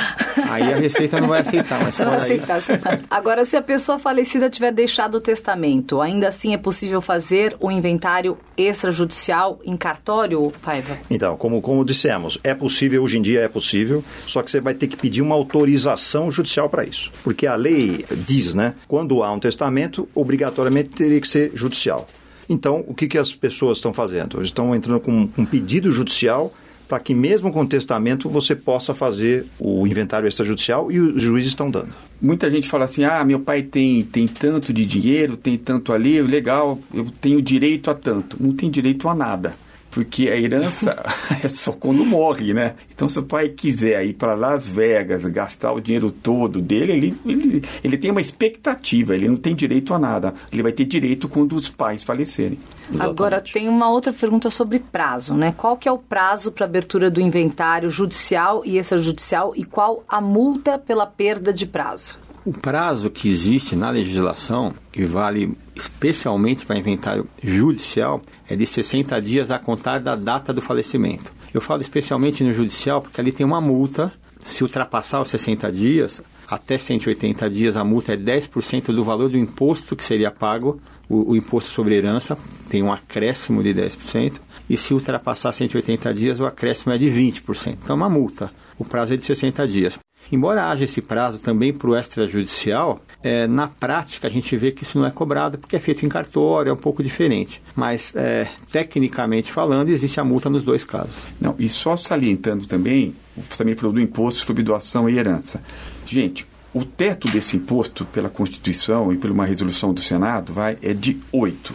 Aí 0.51 0.73
a 0.73 0.77
Receita 0.77 1.21
não 1.21 1.29
vai 1.29 1.41
aceitar, 1.41 1.83
mas 1.83 1.99
não 1.99 2.13
aceitar, 2.13 2.57
aceitar. 2.57 3.01
Agora, 3.11 3.45
se 3.45 3.57
a 3.57 3.63
pessoa 3.63 3.99
falecida 3.99 4.49
tiver 4.49 4.73
deixado 4.73 5.17
o 5.17 5.21
testamento, 5.21 6.01
ainda 6.01 6.29
assim 6.29 6.55
é 6.55 6.59
possível 6.59 7.01
fazer 7.01 7.57
o 7.61 7.71
inventário 7.71 8.37
extrajudicial 8.57 9.61
em 9.65 9.77
cartório, 9.77 10.53
Paiva? 10.63 10.97
Então, 11.11 11.37
como, 11.37 11.61
como 11.61 11.85
dissemos, 11.85 12.39
é 12.43 12.55
possível, 12.55 13.03
hoje 13.03 13.19
em 13.19 13.23
dia 13.23 13.41
é 13.41 13.49
possível, 13.49 14.03
só 14.27 14.43
que 14.43 14.51
você 14.51 14.61
vai 14.61 14.75
ter 14.75 14.87
que 14.87 14.97
pedir 14.97 15.23
uma 15.23 15.35
autorização 15.35 16.31
judicial 16.31 16.69
para 16.69 16.85
isso. 16.85 17.13
Porque 17.23 17.47
a 17.47 17.55
lei 17.55 18.05
diz, 18.27 18.55
né? 18.55 18.75
Quando 18.87 19.23
há 19.23 19.33
um 19.33 19.39
testamento, 19.39 20.09
obrigatoriamente 20.15 20.91
teria 20.91 21.21
que 21.21 21.29
ser 21.29 21.53
judicial. 21.55 22.09
Então, 22.49 22.83
o 22.87 22.95
que, 22.95 23.07
que 23.07 23.19
as 23.19 23.35
pessoas 23.35 23.79
estão 23.79 23.93
fazendo? 23.93 24.39
Eles 24.39 24.49
estão 24.49 24.75
entrando 24.75 25.01
com 25.01 25.29
um 25.37 25.45
pedido 25.45 25.93
judicial 25.93 26.53
para 26.89 26.99
que 26.99 27.15
mesmo 27.15 27.53
com 27.53 27.67
testamento 27.67 28.29
você 28.29 28.57
possa 28.57 28.95
fazer 28.95 29.47
o 29.59 29.87
inventário 29.87 30.27
extrajudicial 30.27 30.91
e 30.91 30.99
os 30.99 31.23
juízes 31.23 31.51
estão 31.51 31.71
dando. 31.71 31.91
Muita 32.21 32.51
gente 32.51 32.69
fala 32.69 32.87
assim: 32.87 33.05
ah, 33.05 33.23
meu 33.25 33.41
pai 33.41 33.63
tem, 33.63 34.03
tem 34.03 34.27
tanto 34.27 34.73
de 34.73 34.87
dinheiro, 34.87 35.37
tem 35.37 35.59
tanto 35.59 35.93
ali, 35.93 36.21
legal, 36.23 36.79
eu 36.93 37.07
tenho 37.21 37.43
direito 37.43 37.91
a 37.91 37.95
tanto. 37.95 38.37
Não 38.41 38.53
tem 38.53 38.71
direito 38.71 39.09
a 39.09 39.15
nada 39.15 39.55
porque 39.91 40.29
a 40.29 40.37
herança 40.37 41.03
é 41.43 41.49
só 41.49 41.73
quando 41.73 42.05
morre, 42.05 42.53
né? 42.53 42.75
Então, 42.95 43.09
se 43.09 43.19
o 43.19 43.23
pai 43.23 43.49
quiser 43.49 44.05
ir 44.05 44.15
para 44.15 44.35
Las 44.35 44.67
Vegas, 44.67 45.25
gastar 45.27 45.73
o 45.73 45.81
dinheiro 45.81 46.11
todo 46.11 46.61
dele, 46.61 46.93
ele, 46.93 47.19
ele, 47.25 47.63
ele 47.83 47.99
tem 47.99 48.11
uma 48.11 48.21
expectativa, 48.21 49.15
ele 49.15 49.29
não 49.29 49.37
tem 49.37 49.55
direito 49.55 49.95
a 49.95 49.99
nada. 49.99 50.35
Ele 50.53 50.63
vai 50.63 50.73
ter 50.73 50.85
direito 50.85 51.29
quando 51.29 51.55
os 51.55 51.69
pais 51.69 52.03
falecerem. 52.03 52.59
Exatamente. 52.89 53.11
Agora, 53.11 53.41
tem 53.41 53.69
uma 53.69 53.89
outra 53.89 54.13
pergunta 54.13 54.51
sobre 54.51 54.79
prazo, 54.79 55.35
né? 55.35 55.55
Qual 55.57 55.77
que 55.77 55.89
é 55.89 55.93
o 55.93 55.99
prazo 55.99 56.53
para 56.53 56.65
abertura 56.65 57.11
do 57.11 57.21
inventário 57.21 57.89
judicial 57.89 58.63
e 58.65 58.79
extrajudicial 58.79 59.53
e 59.57 59.65
qual 59.65 60.05
a 60.09 60.21
multa 60.21 60.79
pela 60.79 61.07
perda 61.07 61.53
de 61.53 61.67
prazo? 61.67 62.18
O 62.45 62.53
prazo 62.53 63.11
que 63.11 63.29
existe 63.29 63.77
na 63.77 63.91
legislação, 63.91 64.73
que 64.91 65.05
vale 65.05 65.57
especialmente 65.75 66.65
para 66.65 66.79
inventário 66.79 67.27
judicial, 67.43 68.23
é 68.49 68.57
de 68.57 68.65
60 68.65 69.21
dias 69.21 69.51
a 69.51 69.59
contar 69.59 69.99
da 69.99 70.17
data 70.17 70.53
do 70.53 70.63
falecimento. 70.63 71.33
Eu 71.53 71.61
falo 71.61 71.83
especialmente 71.83 72.45
no 72.45 72.53
judicial 72.53 73.03
porque 73.03 73.21
ali 73.21 73.33
tem 73.33 73.45
uma 73.45 73.61
multa. 73.61 74.13
Se 74.41 74.63
ultrapassar 74.63 75.21
os 75.21 75.29
60 75.29 75.71
dias, 75.73 76.23
até 76.49 76.79
180 76.79 77.51
dias, 77.51 77.77
a 77.77 77.85
multa 77.85 78.13
é 78.13 78.17
10% 78.17 78.87
do 78.93 79.05
valor 79.05 79.29
do 79.29 79.37
imposto 79.37 79.95
que 79.95 80.05
seria 80.05 80.31
pago, 80.31 80.81
o, 81.09 81.33
o, 81.33 81.37
imposto 81.37 81.71
sobre 81.71 81.97
herança, 81.97 82.39
tem 82.71 82.83
um 82.83 82.93
acréscimo 82.93 83.63
de 83.63 83.75
10%, 83.75 84.41
e 84.71 84.77
se 84.77 84.95
ultrapassar 84.95 85.53
180 85.53 86.15
dias, 86.15 86.41
o 86.41 86.47
acréscimo 86.47 86.93
é 86.93 86.99
de 86.99 87.07
20%. 87.07 87.77
Então, 87.83 87.95
é 87.95 87.97
uma 87.97 88.09
multa. 88.09 88.51
O 88.79 88.85
prazo 88.85 89.15
é 89.15 89.17
de 89.17 89.25
60 89.25 89.67
dias. 89.67 89.99
Embora 90.31 90.69
haja 90.69 90.85
esse 90.85 91.01
prazo 91.01 91.39
também 91.41 91.73
para 91.73 91.89
o 91.89 91.97
extrajudicial, 91.97 93.01
é, 93.23 93.47
na 93.47 93.67
prática 93.69 94.29
a 94.29 94.31
gente 94.31 94.57
vê 94.57 94.71
que 94.71 94.83
isso 94.83 94.99
não 94.99 95.07
é 95.07 95.11
cobrado 95.11 95.59
porque 95.59 95.77
é 95.77 95.81
feito 95.81 96.05
em 96.05 96.09
cartório, 96.09 96.71
é 96.71 96.73
um 96.73 96.77
pouco 96.77 97.03
diferente. 97.03 97.63
Mas, 97.75 98.13
é, 98.15 98.49
tecnicamente 98.71 99.51
falando, 99.51 99.89
existe 99.89 100.21
a 100.21 100.25
multa 100.25 100.51
nos 100.51 100.65
dois 100.65 100.85
casos. 100.85 101.17
Não, 101.41 101.55
e 101.59 101.69
só 101.69 101.97
salientando 101.97 102.67
também, 102.67 103.15
também 103.57 103.75
falou 103.75 103.93
do 103.93 104.01
imposto 104.01 104.45
sobre 104.45 104.63
doação 104.63 105.09
e 105.09 105.17
herança. 105.17 105.63
Gente, 106.07 106.47
o 106.75 106.85
teto 106.85 107.29
desse 107.31 107.57
imposto, 107.57 108.05
pela 108.05 108.29
Constituição 108.29 109.13
e 109.13 109.17
por 109.17 109.31
uma 109.31 109.47
resolução 109.47 109.95
do 109.95 110.03
Senado, 110.03 110.53
vai, 110.53 110.77
é 110.83 110.93
de 110.93 111.19
8%. 111.33 111.73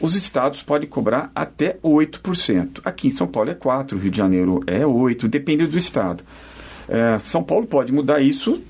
Os 0.00 0.14
estados 0.14 0.62
podem 0.62 0.88
cobrar 0.88 1.30
até 1.34 1.78
8%. 1.82 2.80
Aqui 2.84 3.08
em 3.08 3.10
São 3.10 3.26
Paulo 3.26 3.50
é 3.50 3.54
4%, 3.54 3.98
Rio 3.98 4.10
de 4.10 4.16
Janeiro 4.16 4.60
é 4.66 4.80
8%, 4.80 5.28
depende 5.28 5.66
do 5.66 5.78
estado. 5.78 6.24
É, 6.88 7.18
São 7.18 7.42
Paulo 7.42 7.66
pode 7.66 7.92
mudar 7.92 8.20
isso 8.20 8.62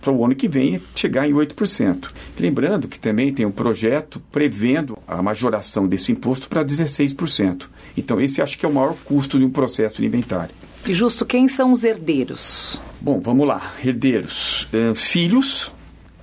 para 0.00 0.12
o 0.12 0.24
ano 0.24 0.34
que 0.34 0.48
vem 0.48 0.82
chegar 0.94 1.28
em 1.28 1.32
8%. 1.32 2.08
Lembrando 2.38 2.88
que 2.88 2.98
também 2.98 3.32
tem 3.32 3.46
um 3.46 3.52
projeto 3.52 4.20
prevendo 4.32 4.98
a 5.06 5.22
majoração 5.22 5.86
desse 5.86 6.10
imposto 6.10 6.48
para 6.48 6.64
16%. 6.64 7.68
Então, 7.96 8.20
esse 8.20 8.42
acho 8.42 8.58
que 8.58 8.66
é 8.66 8.68
o 8.68 8.72
maior 8.72 8.96
custo 9.04 9.38
de 9.38 9.44
um 9.44 9.50
processo 9.50 10.00
de 10.00 10.06
inventário. 10.06 10.54
E 10.84 10.92
justo, 10.92 11.24
quem 11.24 11.46
são 11.46 11.70
os 11.70 11.84
herdeiros? 11.84 12.80
Bom, 13.00 13.20
vamos 13.20 13.46
lá. 13.46 13.72
Herdeiros, 13.84 14.68
é, 14.72 14.92
filhos, 14.94 15.72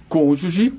cônjuge 0.10 0.74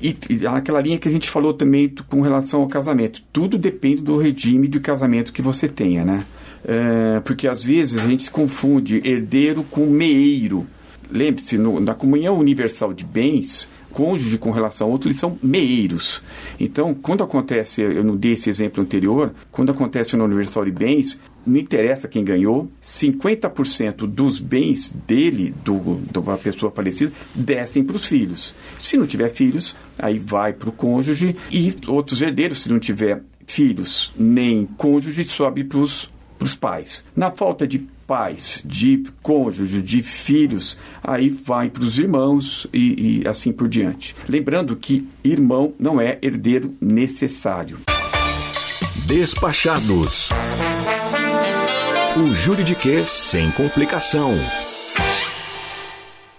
e, 0.00 0.14
e 0.28 0.46
aquela 0.46 0.80
linha 0.80 0.98
que 0.98 1.08
a 1.08 1.10
gente 1.10 1.30
falou 1.30 1.54
também 1.54 1.90
com 2.10 2.20
relação 2.20 2.60
ao 2.60 2.68
casamento. 2.68 3.22
Tudo 3.32 3.56
depende 3.56 4.02
do 4.02 4.18
regime 4.18 4.68
de 4.68 4.80
casamento 4.80 5.32
que 5.32 5.40
você 5.40 5.68
tenha, 5.68 6.04
né? 6.04 6.26
É, 6.68 7.20
porque 7.20 7.46
às 7.46 7.62
vezes 7.62 8.02
a 8.02 8.08
gente 8.08 8.28
confunde 8.28 9.00
herdeiro 9.04 9.62
com 9.62 9.86
meeiro. 9.86 10.66
Lembre-se, 11.08 11.56
na 11.56 11.94
comunhão 11.94 12.36
universal 12.36 12.92
de 12.92 13.04
bens, 13.04 13.68
cônjuge 13.92 14.36
com 14.36 14.50
relação 14.50 14.88
a 14.88 14.90
outro, 14.90 15.08
eles 15.08 15.18
são 15.18 15.38
meeiros. 15.40 16.20
Então, 16.58 16.92
quando 16.92 17.22
acontece, 17.22 17.80
eu 17.80 18.02
não 18.02 18.16
dei 18.16 18.32
esse 18.32 18.50
exemplo 18.50 18.82
anterior, 18.82 19.32
quando 19.52 19.70
acontece 19.70 20.16
no 20.16 20.24
universal 20.24 20.64
de 20.64 20.72
bens, 20.72 21.18
não 21.46 21.58
interessa 21.58 22.08
quem 22.08 22.24
ganhou, 22.24 22.68
50% 22.82 23.98
dos 24.06 24.40
bens 24.40 24.92
dele, 25.06 25.54
do, 25.64 26.00
da 26.10 26.36
pessoa 26.36 26.72
falecida, 26.72 27.12
descem 27.32 27.84
para 27.84 27.94
os 27.94 28.04
filhos. 28.04 28.52
Se 28.76 28.96
não 28.96 29.06
tiver 29.06 29.28
filhos, 29.28 29.76
aí 29.96 30.18
vai 30.18 30.52
para 30.52 30.68
o 30.68 30.72
cônjuge 30.72 31.36
e 31.52 31.74
outros 31.86 32.20
herdeiros, 32.20 32.62
se 32.62 32.68
não 32.68 32.80
tiver 32.80 33.22
filhos 33.46 34.12
nem 34.18 34.66
cônjuge, 34.66 35.24
sobe 35.24 35.62
para 35.62 35.78
os 35.78 36.10
para 36.38 36.44
os 36.44 36.54
pais. 36.54 37.04
Na 37.14 37.30
falta 37.30 37.66
de 37.66 37.78
pais, 38.06 38.62
de 38.64 39.02
cônjuge, 39.22 39.82
de 39.82 40.02
filhos, 40.02 40.78
aí 41.02 41.28
vai 41.28 41.68
para 41.68 41.82
os 41.82 41.98
irmãos 41.98 42.66
e, 42.72 43.22
e 43.22 43.28
assim 43.28 43.52
por 43.52 43.68
diante. 43.68 44.14
Lembrando 44.28 44.76
que 44.76 45.08
irmão 45.24 45.74
não 45.78 46.00
é 46.00 46.18
herdeiro 46.22 46.74
necessário. 46.80 47.78
Despachados. 49.06 50.28
O 52.16 52.26
juridiquês 52.32 53.08
sem 53.08 53.50
complicação. 53.50 54.32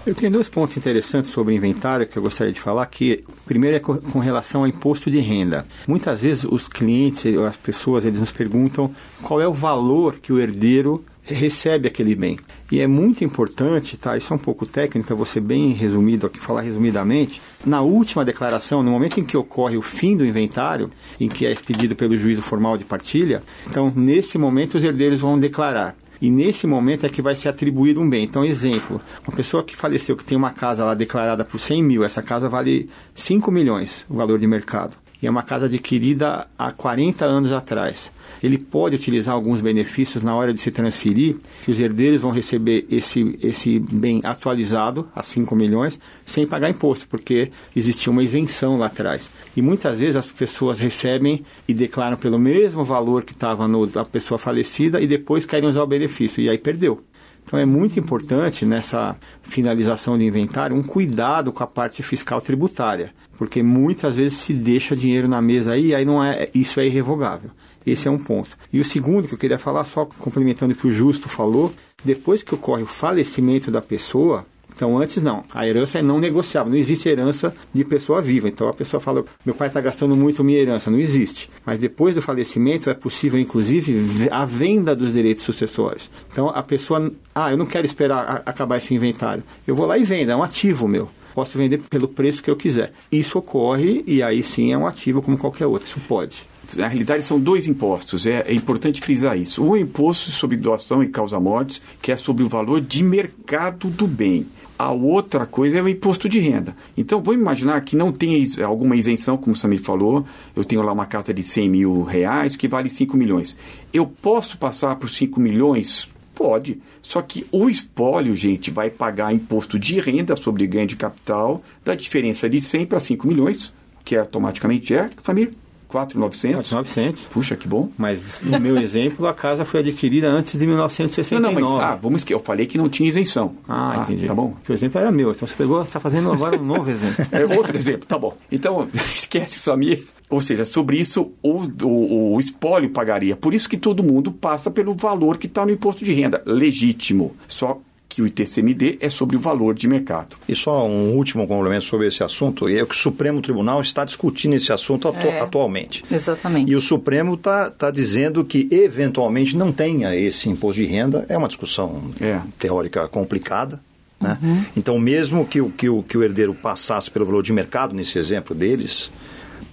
Eu 0.07 0.15
tenho 0.15 0.31
dois 0.31 0.47
pontos 0.47 0.77
interessantes 0.77 1.29
sobre 1.31 1.53
inventário 1.53 2.07
que 2.07 2.17
eu 2.17 2.23
gostaria 2.23 2.53
de 2.53 2.61
falar, 2.61 2.85
que 2.85 3.25
primeiro 3.45 3.75
é 3.75 3.79
com 3.81 4.19
relação 4.19 4.61
ao 4.61 4.67
imposto 4.67 5.11
de 5.11 5.19
renda. 5.19 5.65
Muitas 5.85 6.21
vezes 6.21 6.45
os 6.45 6.65
clientes, 6.65 7.37
as 7.39 7.57
pessoas, 7.57 8.05
eles 8.05 8.17
nos 8.17 8.31
perguntam 8.31 8.89
qual 9.21 9.41
é 9.41 9.45
o 9.49 9.51
valor 9.53 10.17
que 10.17 10.31
o 10.31 10.39
herdeiro 10.39 11.03
recebe 11.21 11.89
aquele 11.89 12.15
bem. 12.15 12.39
E 12.71 12.79
é 12.79 12.87
muito 12.87 13.25
importante, 13.25 13.97
tá? 13.97 14.15
Isso 14.15 14.31
é 14.31 14.35
um 14.37 14.39
pouco 14.39 14.65
técnico, 14.65 15.11
eu 15.11 15.17
vou 15.17 15.25
ser 15.25 15.41
bem 15.41 15.73
resumido 15.73 16.25
aqui, 16.25 16.39
falar 16.39 16.61
resumidamente. 16.61 17.41
Na 17.65 17.81
última 17.81 18.23
declaração, 18.23 18.81
no 18.81 18.91
momento 18.91 19.19
em 19.19 19.25
que 19.25 19.35
ocorre 19.35 19.75
o 19.75 19.81
fim 19.81 20.15
do 20.15 20.25
inventário, 20.25 20.89
em 21.19 21.27
que 21.27 21.45
é 21.45 21.51
expedido 21.51 21.97
pelo 21.97 22.17
juízo 22.17 22.41
formal 22.41 22.77
de 22.77 22.85
partilha, 22.85 23.43
então 23.69 23.91
nesse 23.93 24.37
momento 24.37 24.77
os 24.77 24.85
herdeiros 24.85 25.19
vão 25.19 25.37
declarar 25.37 25.97
e 26.21 26.29
nesse 26.29 26.65
momento 26.65 27.05
é 27.05 27.09
que 27.09 27.21
vai 27.21 27.35
ser 27.35 27.49
atribuído 27.49 28.01
um 28.01 28.09
bem. 28.09 28.23
Então, 28.23 28.43
exemplo, 28.43 29.01
uma 29.27 29.35
pessoa 29.35 29.63
que 29.63 29.75
faleceu, 29.75 30.15
que 30.15 30.25
tem 30.25 30.37
uma 30.37 30.51
casa 30.51 30.83
lá 30.83 30.93
declarada 30.93 31.45
por 31.45 31.59
100 31.59 31.83
mil, 31.83 32.03
essa 32.03 32.21
casa 32.21 32.49
vale 32.49 32.89
5 33.15 33.51
milhões, 33.51 34.05
o 34.09 34.15
valor 34.15 34.39
de 34.39 34.47
mercado. 34.47 34.97
E 35.21 35.27
é 35.27 35.29
uma 35.29 35.43
casa 35.43 35.65
adquirida 35.65 36.47
há 36.57 36.71
40 36.71 37.25
anos 37.25 37.51
atrás 37.51 38.11
ele 38.41 38.57
pode 38.57 38.95
utilizar 38.95 39.33
alguns 39.33 39.61
benefícios 39.61 40.23
na 40.23 40.35
hora 40.35 40.53
de 40.53 40.59
se 40.59 40.71
transferir, 40.71 41.37
que 41.61 41.71
os 41.71 41.79
herdeiros 41.79 42.21
vão 42.21 42.31
receber 42.31 42.85
esse, 42.89 43.37
esse 43.41 43.79
bem 43.79 44.21
atualizado, 44.23 45.07
a 45.15 45.23
5 45.23 45.55
milhões, 45.55 45.99
sem 46.25 46.45
pagar 46.45 46.69
imposto, 46.69 47.07
porque 47.07 47.51
existia 47.75 48.11
uma 48.11 48.23
isenção 48.23 48.77
lá 48.77 48.87
atrás. 48.87 49.29
E 49.55 49.61
muitas 49.61 49.99
vezes 49.99 50.15
as 50.15 50.31
pessoas 50.31 50.79
recebem 50.79 51.43
e 51.67 51.73
declaram 51.73 52.17
pelo 52.17 52.37
mesmo 52.37 52.83
valor 52.83 53.23
que 53.23 53.33
estava 53.33 53.67
na 53.67 54.05
pessoa 54.05 54.37
falecida 54.37 55.01
e 55.01 55.07
depois 55.07 55.45
querem 55.45 55.69
usar 55.69 55.83
o 55.83 55.87
benefício, 55.87 56.41
e 56.41 56.49
aí 56.49 56.57
perdeu. 56.57 57.03
Então 57.47 57.57
é 57.57 57.65
muito 57.65 57.97
importante 57.97 58.65
nessa 58.65 59.15
finalização 59.41 60.17
de 60.17 60.25
inventário 60.25 60.75
um 60.75 60.83
cuidado 60.83 61.53
com 61.53 61.63
a 61.63 61.67
parte 61.67 62.03
fiscal 62.03 62.41
tributária, 62.41 63.13
porque 63.37 63.61
muitas 63.61 64.15
vezes 64.15 64.39
se 64.39 64.53
deixa 64.53 64.95
dinheiro 64.95 65.27
na 65.27 65.41
mesa 65.41 65.73
aí, 65.73 65.87
e 65.87 65.95
aí 65.95 66.05
não 66.05 66.23
é 66.23 66.49
isso 66.53 66.79
é 66.79 66.85
irrevogável. 66.85 67.51
Esse 67.85 68.07
é 68.07 68.11
um 68.11 68.17
ponto. 68.17 68.49
E 68.71 68.79
o 68.79 68.83
segundo 68.83 69.27
que 69.27 69.33
eu 69.33 69.37
queria 69.37 69.57
falar, 69.57 69.85
só 69.85 70.05
complementando 70.05 70.73
o 70.73 70.75
que 70.75 70.87
o 70.87 70.91
Justo 70.91 71.29
falou, 71.29 71.73
depois 72.03 72.43
que 72.43 72.53
ocorre 72.53 72.83
o 72.83 72.87
falecimento 72.87 73.71
da 73.71 73.81
pessoa, 73.81 74.45
então, 74.77 74.95
antes 74.95 75.23
não. 75.23 75.43
A 75.55 75.67
herança 75.67 75.97
é 75.97 76.03
não 76.03 76.19
negociável. 76.19 76.71
Não 76.71 76.77
existe 76.77 77.09
herança 77.09 77.51
de 77.73 77.83
pessoa 77.83 78.21
viva. 78.21 78.47
Então, 78.47 78.67
a 78.67 78.73
pessoa 78.73 79.01
fala: 79.01 79.25
meu 79.43 79.55
pai 79.55 79.69
está 79.69 79.81
gastando 79.81 80.15
muito 80.15 80.43
minha 80.43 80.59
herança. 80.59 80.91
Não 80.91 80.99
existe. 80.99 81.49
Mas 81.65 81.79
depois 81.79 82.13
do 82.13 82.21
falecimento, 82.21 82.87
é 82.87 82.93
possível, 82.93 83.39
inclusive, 83.39 84.29
a 84.29 84.45
venda 84.45 84.95
dos 84.95 85.11
direitos 85.11 85.41
sucessórios. 85.41 86.11
Então, 86.31 86.49
a 86.49 86.61
pessoa: 86.61 87.11
ah, 87.33 87.51
eu 87.51 87.57
não 87.57 87.65
quero 87.65 87.87
esperar 87.87 88.43
acabar 88.45 88.77
esse 88.77 88.93
inventário. 88.93 89.43
Eu 89.65 89.75
vou 89.75 89.87
lá 89.87 89.97
e 89.97 90.03
vendo. 90.03 90.29
É 90.29 90.35
um 90.35 90.43
ativo 90.43 90.87
meu 90.87 91.09
posso 91.37 91.55
vender 91.55 91.79
pelo 91.87 92.07
preço 92.07 92.41
que 92.41 92.49
eu 92.49 92.55
quiser. 92.55 92.91
Isso 93.11 93.37
ocorre 93.37 94.03
e 94.07 94.23
aí 94.23 94.41
sim 94.41 94.73
é 94.73 94.77
um 94.77 94.87
ativo 94.87 95.21
como 95.21 95.37
qualquer 95.37 95.67
outro. 95.67 95.87
Isso 95.87 95.99
pode 96.07 96.47
na 96.75 96.87
realidade 96.87 97.23
são 97.23 97.39
dois 97.39 97.65
impostos, 97.65 98.27
é, 98.27 98.41
é, 98.45 98.53
importante 98.53 98.99
frisar 98.99 99.37
isso. 99.37 99.63
Um 99.63 99.73
é 99.73 99.79
imposto 99.79 100.31
sobre 100.31 100.57
doação 100.57 101.01
e 101.01 101.07
causa-mortes, 101.07 101.81
que 102.01 102.11
é 102.11 102.17
sobre 102.17 102.43
o 102.43 102.49
valor 102.49 102.81
de 102.81 103.01
mercado 103.01 103.87
do 103.87 104.05
bem. 104.05 104.47
A 104.77 104.91
outra 104.91 105.45
coisa 105.45 105.77
é 105.77 105.81
o 105.81 105.87
imposto 105.87 106.27
de 106.27 106.39
renda. 106.39 106.75
Então, 106.97 107.23
vamos 107.23 107.39
imaginar 107.39 107.79
que 107.81 107.95
não 107.95 108.11
tem 108.11 108.45
alguma 108.61 108.97
isenção, 108.97 109.37
como 109.37 109.53
o 109.53 109.55
Samir 109.55 109.81
falou. 109.81 110.25
Eu 110.53 110.65
tenho 110.65 110.81
lá 110.81 110.91
uma 110.91 111.05
casa 111.05 111.33
de 111.33 111.41
100 111.41 111.69
mil 111.69 112.03
reais 112.03 112.57
que 112.57 112.67
vale 112.67 112.89
5 112.89 113.15
milhões. 113.15 113.55
Eu 113.93 114.05
posso 114.05 114.57
passar 114.57 114.97
por 114.97 115.09
5 115.09 115.39
milhões? 115.39 116.09
Pode. 116.37 116.79
Só 117.01 117.19
que 117.19 117.47
o 117.51 117.67
espólio, 117.67 118.35
gente, 118.35 118.69
vai 118.69 118.91
pagar 118.91 119.33
imposto 119.33 119.79
de 119.79 119.99
renda 119.99 120.35
sobre 120.35 120.67
ganho 120.67 120.85
de 120.85 120.95
capital 120.95 121.63
da 121.83 121.95
diferença 121.95 122.47
de 122.47 122.59
100 122.59 122.85
para 122.85 122.99
5 122.99 123.27
milhões, 123.27 123.73
que 124.05 124.15
automaticamente 124.15 124.93
é, 124.93 125.09
Samir? 125.23 125.51
4,900? 125.87 126.69
4,900. 126.69 127.23
Puxa, 127.25 127.55
que 127.55 127.67
bom. 127.67 127.89
Mas 127.97 128.39
no 128.43 128.59
meu 128.59 128.77
exemplo, 128.79 129.25
a 129.25 129.33
casa 129.33 129.65
foi 129.65 129.79
adquirida 129.79 130.27
antes 130.27 130.59
de 130.59 130.67
1969. 130.67 131.41
Não, 131.41 131.61
não, 131.61 131.77
mas 131.77 131.83
ah, 131.83 131.95
vamos 131.95 132.23
que 132.23 132.33
eu 132.33 132.39
falei 132.39 132.67
que 132.67 132.77
não 132.77 132.89
tinha 132.89 133.09
isenção. 133.09 133.55
Ah, 133.67 134.03
entendi. 134.03 134.27
Tá 134.27 134.35
bom. 134.35 134.55
O 134.67 134.73
exemplo 134.73 134.99
era 134.99 135.11
meu. 135.11 135.31
Então 135.31 135.47
você 135.47 135.55
pegou, 135.55 135.81
está 135.81 135.99
fazendo 135.99 136.31
agora 136.31 136.57
um 136.57 136.63
novo 136.63 136.87
exemplo. 136.91 137.25
É 137.31 137.45
outro 137.57 137.75
exemplo, 137.75 138.05
tá 138.07 138.17
bom. 138.19 138.37
Então, 138.51 138.87
esquece 138.93 139.59
Samir. 139.59 140.05
Ou 140.29 140.41
seja, 140.41 140.65
sobre 140.65 140.97
isso 140.97 141.31
o, 141.41 141.63
o, 141.83 142.33
o 142.35 142.39
espólio 142.39 142.89
pagaria. 142.89 143.35
Por 143.35 143.53
isso 143.53 143.69
que 143.69 143.77
todo 143.77 144.03
mundo 144.03 144.31
passa 144.31 144.69
pelo 144.69 144.93
valor 144.93 145.37
que 145.37 145.47
está 145.47 145.65
no 145.65 145.71
imposto 145.71 146.03
de 146.03 146.13
renda. 146.13 146.41
Legítimo. 146.45 147.35
Só 147.47 147.79
que 148.09 148.21
o 148.21 148.25
ITCMD 148.25 148.97
é 148.99 149.09
sobre 149.09 149.37
o 149.37 149.39
valor 149.39 149.75
de 149.75 149.87
mercado. 149.87 150.37
E 150.49 150.55
só 150.55 150.87
um 150.87 151.15
último 151.15 151.47
complemento 151.47 151.85
sobre 151.85 152.07
esse 152.07 152.23
assunto, 152.23 152.67
é 152.67 152.83
que 152.83 152.95
o 152.95 152.97
Supremo 152.97 153.41
Tribunal 153.41 153.79
está 153.79 154.03
discutindo 154.03 154.55
esse 154.55 154.73
assunto 154.73 155.07
atu 155.07 155.27
é, 155.27 155.39
atualmente. 155.39 156.03
Exatamente. 156.09 156.71
E 156.71 156.75
o 156.75 156.81
Supremo 156.81 157.35
está 157.35 157.69
tá 157.69 157.91
dizendo 157.91 158.43
que, 158.43 158.67
eventualmente, 158.71 159.55
não 159.55 159.71
tenha 159.71 160.15
esse 160.15 160.49
imposto 160.49 160.81
de 160.81 160.87
renda. 160.87 161.25
É 161.29 161.37
uma 161.37 161.47
discussão 161.47 162.11
é. 162.19 162.41
teórica 162.57 163.07
complicada. 163.07 163.79
Né? 164.19 164.37
Uhum. 164.41 164.65
Então, 164.75 164.97
mesmo 164.97 165.45
que, 165.45 165.61
que, 165.71 165.87
o, 165.87 166.01
que 166.01 166.17
o 166.17 166.23
herdeiro 166.23 166.55
passasse 166.55 167.11
pelo 167.11 167.25
valor 167.25 167.43
de 167.43 167.53
mercado, 167.53 167.93
nesse 167.93 168.17
exemplo 168.17 168.55
deles, 168.55 169.11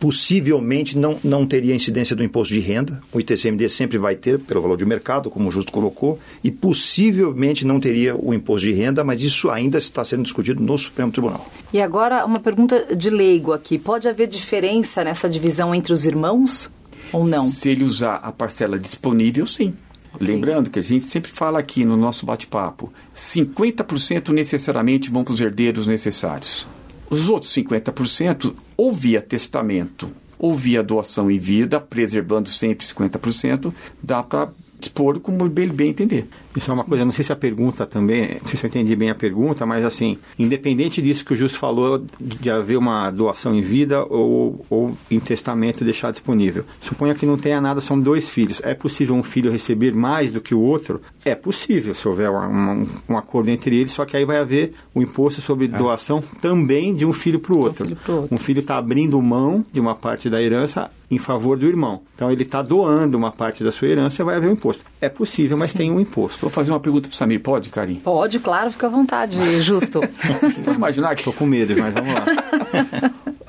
possivelmente 0.05 0.99
não, 0.99 1.19
não 1.25 1.47
teria 1.47 1.75
incidência 1.75 2.15
do 2.15 2.23
imposto 2.23 2.53
de 2.53 2.61
renda. 2.61 3.03
O 3.11 3.19
ITCMD 3.19 3.71
sempre 3.71 3.97
vai 3.97 4.15
ter, 4.15 4.39
pelo 4.39 4.61
valor 4.61 4.77
de 4.77 4.85
mercado, 4.85 5.31
como 5.31 5.49
o 5.49 5.51
Justo 5.51 5.73
colocou, 5.73 6.19
e 6.43 6.51
possivelmente 6.51 7.67
não 7.67 7.81
teria 7.81 8.15
o 8.15 8.35
imposto 8.35 8.69
de 8.69 8.75
renda, 8.75 9.03
mas 9.03 9.23
isso 9.23 9.49
ainda 9.49 9.79
está 9.79 10.05
sendo 10.05 10.23
discutido 10.23 10.63
no 10.63 10.77
Supremo 10.77 11.11
Tribunal. 11.11 11.51
E 11.73 11.81
agora, 11.81 12.23
uma 12.27 12.39
pergunta 12.39 12.95
de 12.95 13.09
leigo 13.09 13.55
aqui: 13.55 13.79
pode 13.79 14.07
haver 14.07 14.29
diferença 14.29 15.03
nessa 15.03 15.27
divisão 15.27 15.75
entre 15.75 15.95
os 15.95 16.05
irmãos 16.05 16.71
ou 17.11 17.27
não? 17.27 17.49
Se 17.49 17.71
ele 17.71 17.83
usar 17.83 18.17
a 18.17 18.31
parcela 18.31 18.79
disponível, 18.79 19.47
sim. 19.47 19.73
Okay. 20.13 20.27
Lembrando 20.27 20.69
que 20.69 20.79
a 20.79 20.83
gente 20.83 21.05
sempre 21.05 21.31
fala 21.33 21.59
aqui 21.59 21.83
no 21.83 21.97
nosso 21.97 22.27
bate-papo: 22.27 22.93
50% 23.17 24.35
necessariamente 24.35 25.11
vão 25.11 25.25
para 25.25 25.33
os 25.33 25.41
herdeiros 25.41 25.87
necessários. 25.87 26.67
Os 27.15 27.29
outros 27.29 27.55
50%, 27.55 28.53
ou 28.77 28.93
via 28.93 29.23
testamento, 29.23 30.11
ou 30.37 30.53
via 30.53 30.83
doação 30.83 31.31
em 31.31 31.39
vida, 31.39 31.79
preservando 31.79 32.49
sempre 32.49 32.85
50%, 32.85 33.73
dá 34.03 34.21
para 34.21 34.51
dispor 34.81 35.21
como 35.21 35.47
ele 35.47 35.73
bem 35.73 35.91
entender. 35.91 36.27
Isso 36.57 36.71
é 36.71 36.75
uma 36.75 36.85
coisa, 36.85 37.05
não 37.05 37.13
sei 37.13 37.25
se 37.25 37.33
a 37.33 37.37
pergunta 37.37 37.85
também, 37.87 38.39
não 38.41 38.47
sei 38.47 38.57
se 38.57 38.65
eu 38.65 38.69
entendi 38.69 38.95
bem 38.95 39.11
a 39.11 39.15
pergunta, 39.15 39.67
mas 39.67 39.85
assim, 39.85 40.17
independente 40.39 41.03
disso 41.03 41.25
que 41.25 41.33
o 41.33 41.37
Justo 41.37 41.59
falou, 41.59 42.05
de 42.21 42.51
haver 42.51 42.77
uma 42.77 43.11
doação 43.11 43.55
em 43.55 43.61
vida 43.61 44.05
ou, 44.05 44.65
ou 44.71 44.97
em 45.11 45.19
testamento 45.19 45.85
deixar 45.85 46.11
disponível. 46.11 46.65
Suponha 46.81 47.15
que 47.15 47.27
não 47.27 47.37
tenha 47.37 47.61
nada, 47.61 47.81
são 47.81 47.99
dois 47.99 48.29
filhos. 48.29 48.61
É 48.63 48.75
possível 48.75 49.15
um 49.15 49.23
filho 49.23 49.51
receber 49.51 49.95
mais 49.95 50.33
do 50.33 50.41
que 50.41 50.55
o 50.55 50.61
outro? 50.61 51.01
É 51.25 51.35
possível, 51.35 51.95
se 51.95 52.07
houver 52.07 52.31
um, 52.31 52.87
um 53.09 53.19
acordo 53.19 53.51
entre 53.51 53.77
eles, 53.77 53.93
só 53.93 54.05
que 54.05 54.17
aí 54.17 54.25
vai 54.25 54.39
haver 54.39 54.75
o 54.95 55.03
imposto 55.03 55.41
sobre 55.41 55.67
é. 55.67 55.69
doação 55.69 56.23
também 56.41 56.93
de 56.93 57.05
um 57.05 57.13
filho 57.13 57.41
para 57.41 57.53
o 57.53 57.59
outro. 57.59 57.97
Um 58.31 58.39
filho 58.39 58.61
está 58.61 58.77
abrindo 58.79 59.21
mão 59.21 59.65
de 59.73 59.81
uma 59.81 59.95
parte 59.95 60.31
da 60.31 60.41
herança 60.41 60.91
em 61.11 61.19
favor 61.19 61.59
do 61.59 61.67
irmão. 61.67 62.03
Então 62.15 62.31
ele 62.31 62.43
está 62.43 62.63
doando 62.63 63.17
uma 63.17 63.31
parte 63.31 63.63
da 63.63 63.71
sua 63.71 63.89
herança 63.89 64.23
e 64.23 64.25
vai 64.25 64.37
haver 64.37 64.49
um 64.49 64.53
imposto. 64.53 64.85
É 65.01 65.09
possível, 65.09 65.57
mas 65.57 65.71
Sim. 65.71 65.79
tem 65.79 65.91
um 65.93 66.01
imposto. 66.01 66.44
Vou 66.45 66.51
fazer 66.51 66.71
uma 66.71 66.81
pergunta 66.81 67.09
para 67.09 67.15
o 67.15 67.17
Samir, 67.17 67.41
pode, 67.41 67.71
Karim? 67.71 67.95
Pode, 67.95 68.39
claro, 68.39 68.71
fica 68.71 68.87
à 68.87 68.91
vontade, 68.91 69.37
justo. 69.63 70.01
Vou 70.63 70.75
imaginar 70.75 71.15
que... 71.15 71.23
Estou 71.23 71.33
com 71.33 71.47
medo, 71.47 71.75
mas 71.79 71.95
vamos 71.95 72.13
lá. 72.13 72.27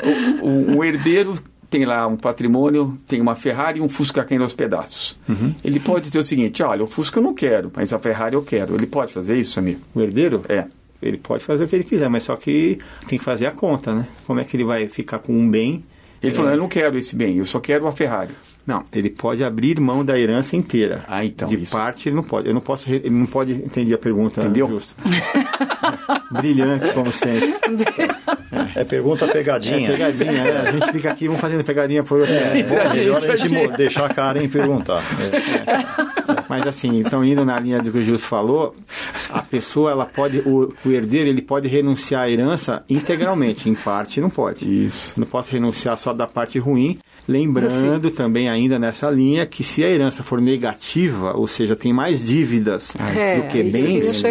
o, 0.41 0.47
o, 0.47 0.77
o 0.77 0.83
herdeiro 0.83 1.35
tem 1.69 1.83
lá 1.83 2.07
um 2.07 2.15
patrimônio, 2.15 2.95
tem 3.05 3.19
uma 3.19 3.35
Ferrari 3.35 3.79
e 3.79 3.81
um 3.81 3.89
Fusca 3.89 4.23
caindo 4.23 4.43
aos 4.43 4.53
pedaços. 4.53 5.17
Uhum. 5.27 5.53
Ele 5.61 5.77
pode 5.77 6.05
dizer 6.05 6.19
o 6.19 6.23
seguinte: 6.23 6.63
olha, 6.63 6.85
o 6.85 6.87
Fusca 6.87 7.19
eu 7.19 7.23
não 7.23 7.33
quero, 7.33 7.69
mas 7.75 7.91
a 7.91 7.99
Ferrari 7.99 8.35
eu 8.35 8.41
quero. 8.41 8.75
Ele 8.75 8.87
pode 8.87 9.11
fazer 9.11 9.35
isso, 9.35 9.51
Samir? 9.51 9.77
O 9.93 9.99
herdeiro? 9.99 10.41
É. 10.47 10.65
Ele 11.01 11.17
pode 11.17 11.43
fazer 11.43 11.65
o 11.65 11.67
que 11.67 11.75
ele 11.75 11.83
quiser, 11.83 12.09
mas 12.09 12.23
só 12.23 12.37
que 12.37 12.79
tem 13.05 13.19
que 13.19 13.25
fazer 13.25 13.45
a 13.45 13.51
conta, 13.51 13.93
né? 13.93 14.07
Como 14.25 14.39
é 14.39 14.45
que 14.45 14.55
ele 14.55 14.63
vai 14.63 14.87
ficar 14.87 15.19
com 15.19 15.33
um 15.33 15.49
bem 15.49 15.83
ele 16.25 16.33
é. 16.33 16.35
falou: 16.35 16.51
Eu 16.51 16.57
não 16.57 16.67
quero 16.67 16.97
esse 16.97 17.15
bem, 17.15 17.37
eu 17.37 17.45
só 17.45 17.59
quero 17.59 17.87
a 17.87 17.91
Ferrari. 17.91 18.33
Não, 18.65 18.83
ele 18.91 19.11
pode 19.11 19.43
abrir 19.43 19.79
mão 19.79 20.03
da 20.03 20.19
herança 20.19 20.55
inteira. 20.55 21.03
Ah, 21.07 21.23
então. 21.23 21.47
De 21.47 21.61
isso. 21.61 21.71
parte 21.71 22.09
ele 22.09 22.15
não 22.15 22.23
pode. 22.23 22.47
Eu 22.47 22.53
não 22.53 22.61
posso. 22.61 22.89
Ele 22.91 23.09
não 23.11 23.27
pode 23.27 23.51
entender 23.53 23.93
a 23.93 23.97
pergunta. 23.97 24.41
Entendeu? 24.41 24.67
Justo. 24.67 24.95
Brilhante, 26.31 26.91
como 26.93 27.11
sempre. 27.11 27.53
É, 28.75 28.81
é 28.81 28.83
pergunta 28.83 29.27
pegadinha. 29.27 29.89
É 29.89 29.91
pegadinha, 29.91 30.31
é. 30.31 30.69
A 30.69 30.71
gente 30.71 30.91
fica 30.91 31.11
aqui, 31.11 31.27
vamos 31.27 31.41
fazendo 31.41 31.63
pegadinha 31.63 32.03
por 32.03 32.19
outro. 32.19 32.33
É, 32.33 32.63
bom, 32.63 32.79
a 32.79 32.93
melhor 32.93 33.17
a 33.17 33.35
gente 33.35 33.67
deixar 33.77 34.05
a 34.05 34.13
cara 34.13 34.43
em 34.43 34.49
perguntar. 34.49 35.03
É. 35.21 36.34
Mas 36.49 36.65
assim, 36.67 36.99
então 36.99 37.23
indo 37.23 37.43
na 37.45 37.59
linha 37.59 37.81
do 37.81 37.91
que 37.91 37.97
o 37.97 38.03
Justo 38.03 38.27
falou, 38.27 38.75
a 39.29 39.41
pessoa, 39.41 39.91
ela 39.91 40.05
pode, 40.05 40.39
o, 40.39 40.69
o 40.85 40.91
herdeiro, 40.91 41.29
ele 41.29 41.41
pode 41.41 41.67
renunciar 41.67 42.23
à 42.23 42.29
herança 42.29 42.83
integralmente, 42.89 43.69
em 43.69 43.75
parte 43.75 44.21
não 44.21 44.29
pode. 44.29 44.65
Isso. 44.65 45.13
Não 45.19 45.27
posso 45.27 45.51
renunciar 45.51 45.97
só 45.97 46.13
da 46.13 46.27
parte 46.27 46.59
ruim, 46.59 46.99
lembrando 47.27 48.07
assim. 48.07 48.15
também 48.15 48.49
ainda 48.49 48.77
nessa 48.77 49.09
linha 49.09 49.45
que 49.45 49.63
se 49.63 49.83
a 49.83 49.89
herança 49.89 50.23
for 50.23 50.39
negativa, 50.39 51.35
ou 51.35 51.47
seja, 51.47 51.75
tem 51.75 51.91
mais 51.91 52.23
dívidas 52.23 52.93
é, 53.15 53.41
do 53.41 53.47
que 53.47 53.63
bens, 53.63 54.23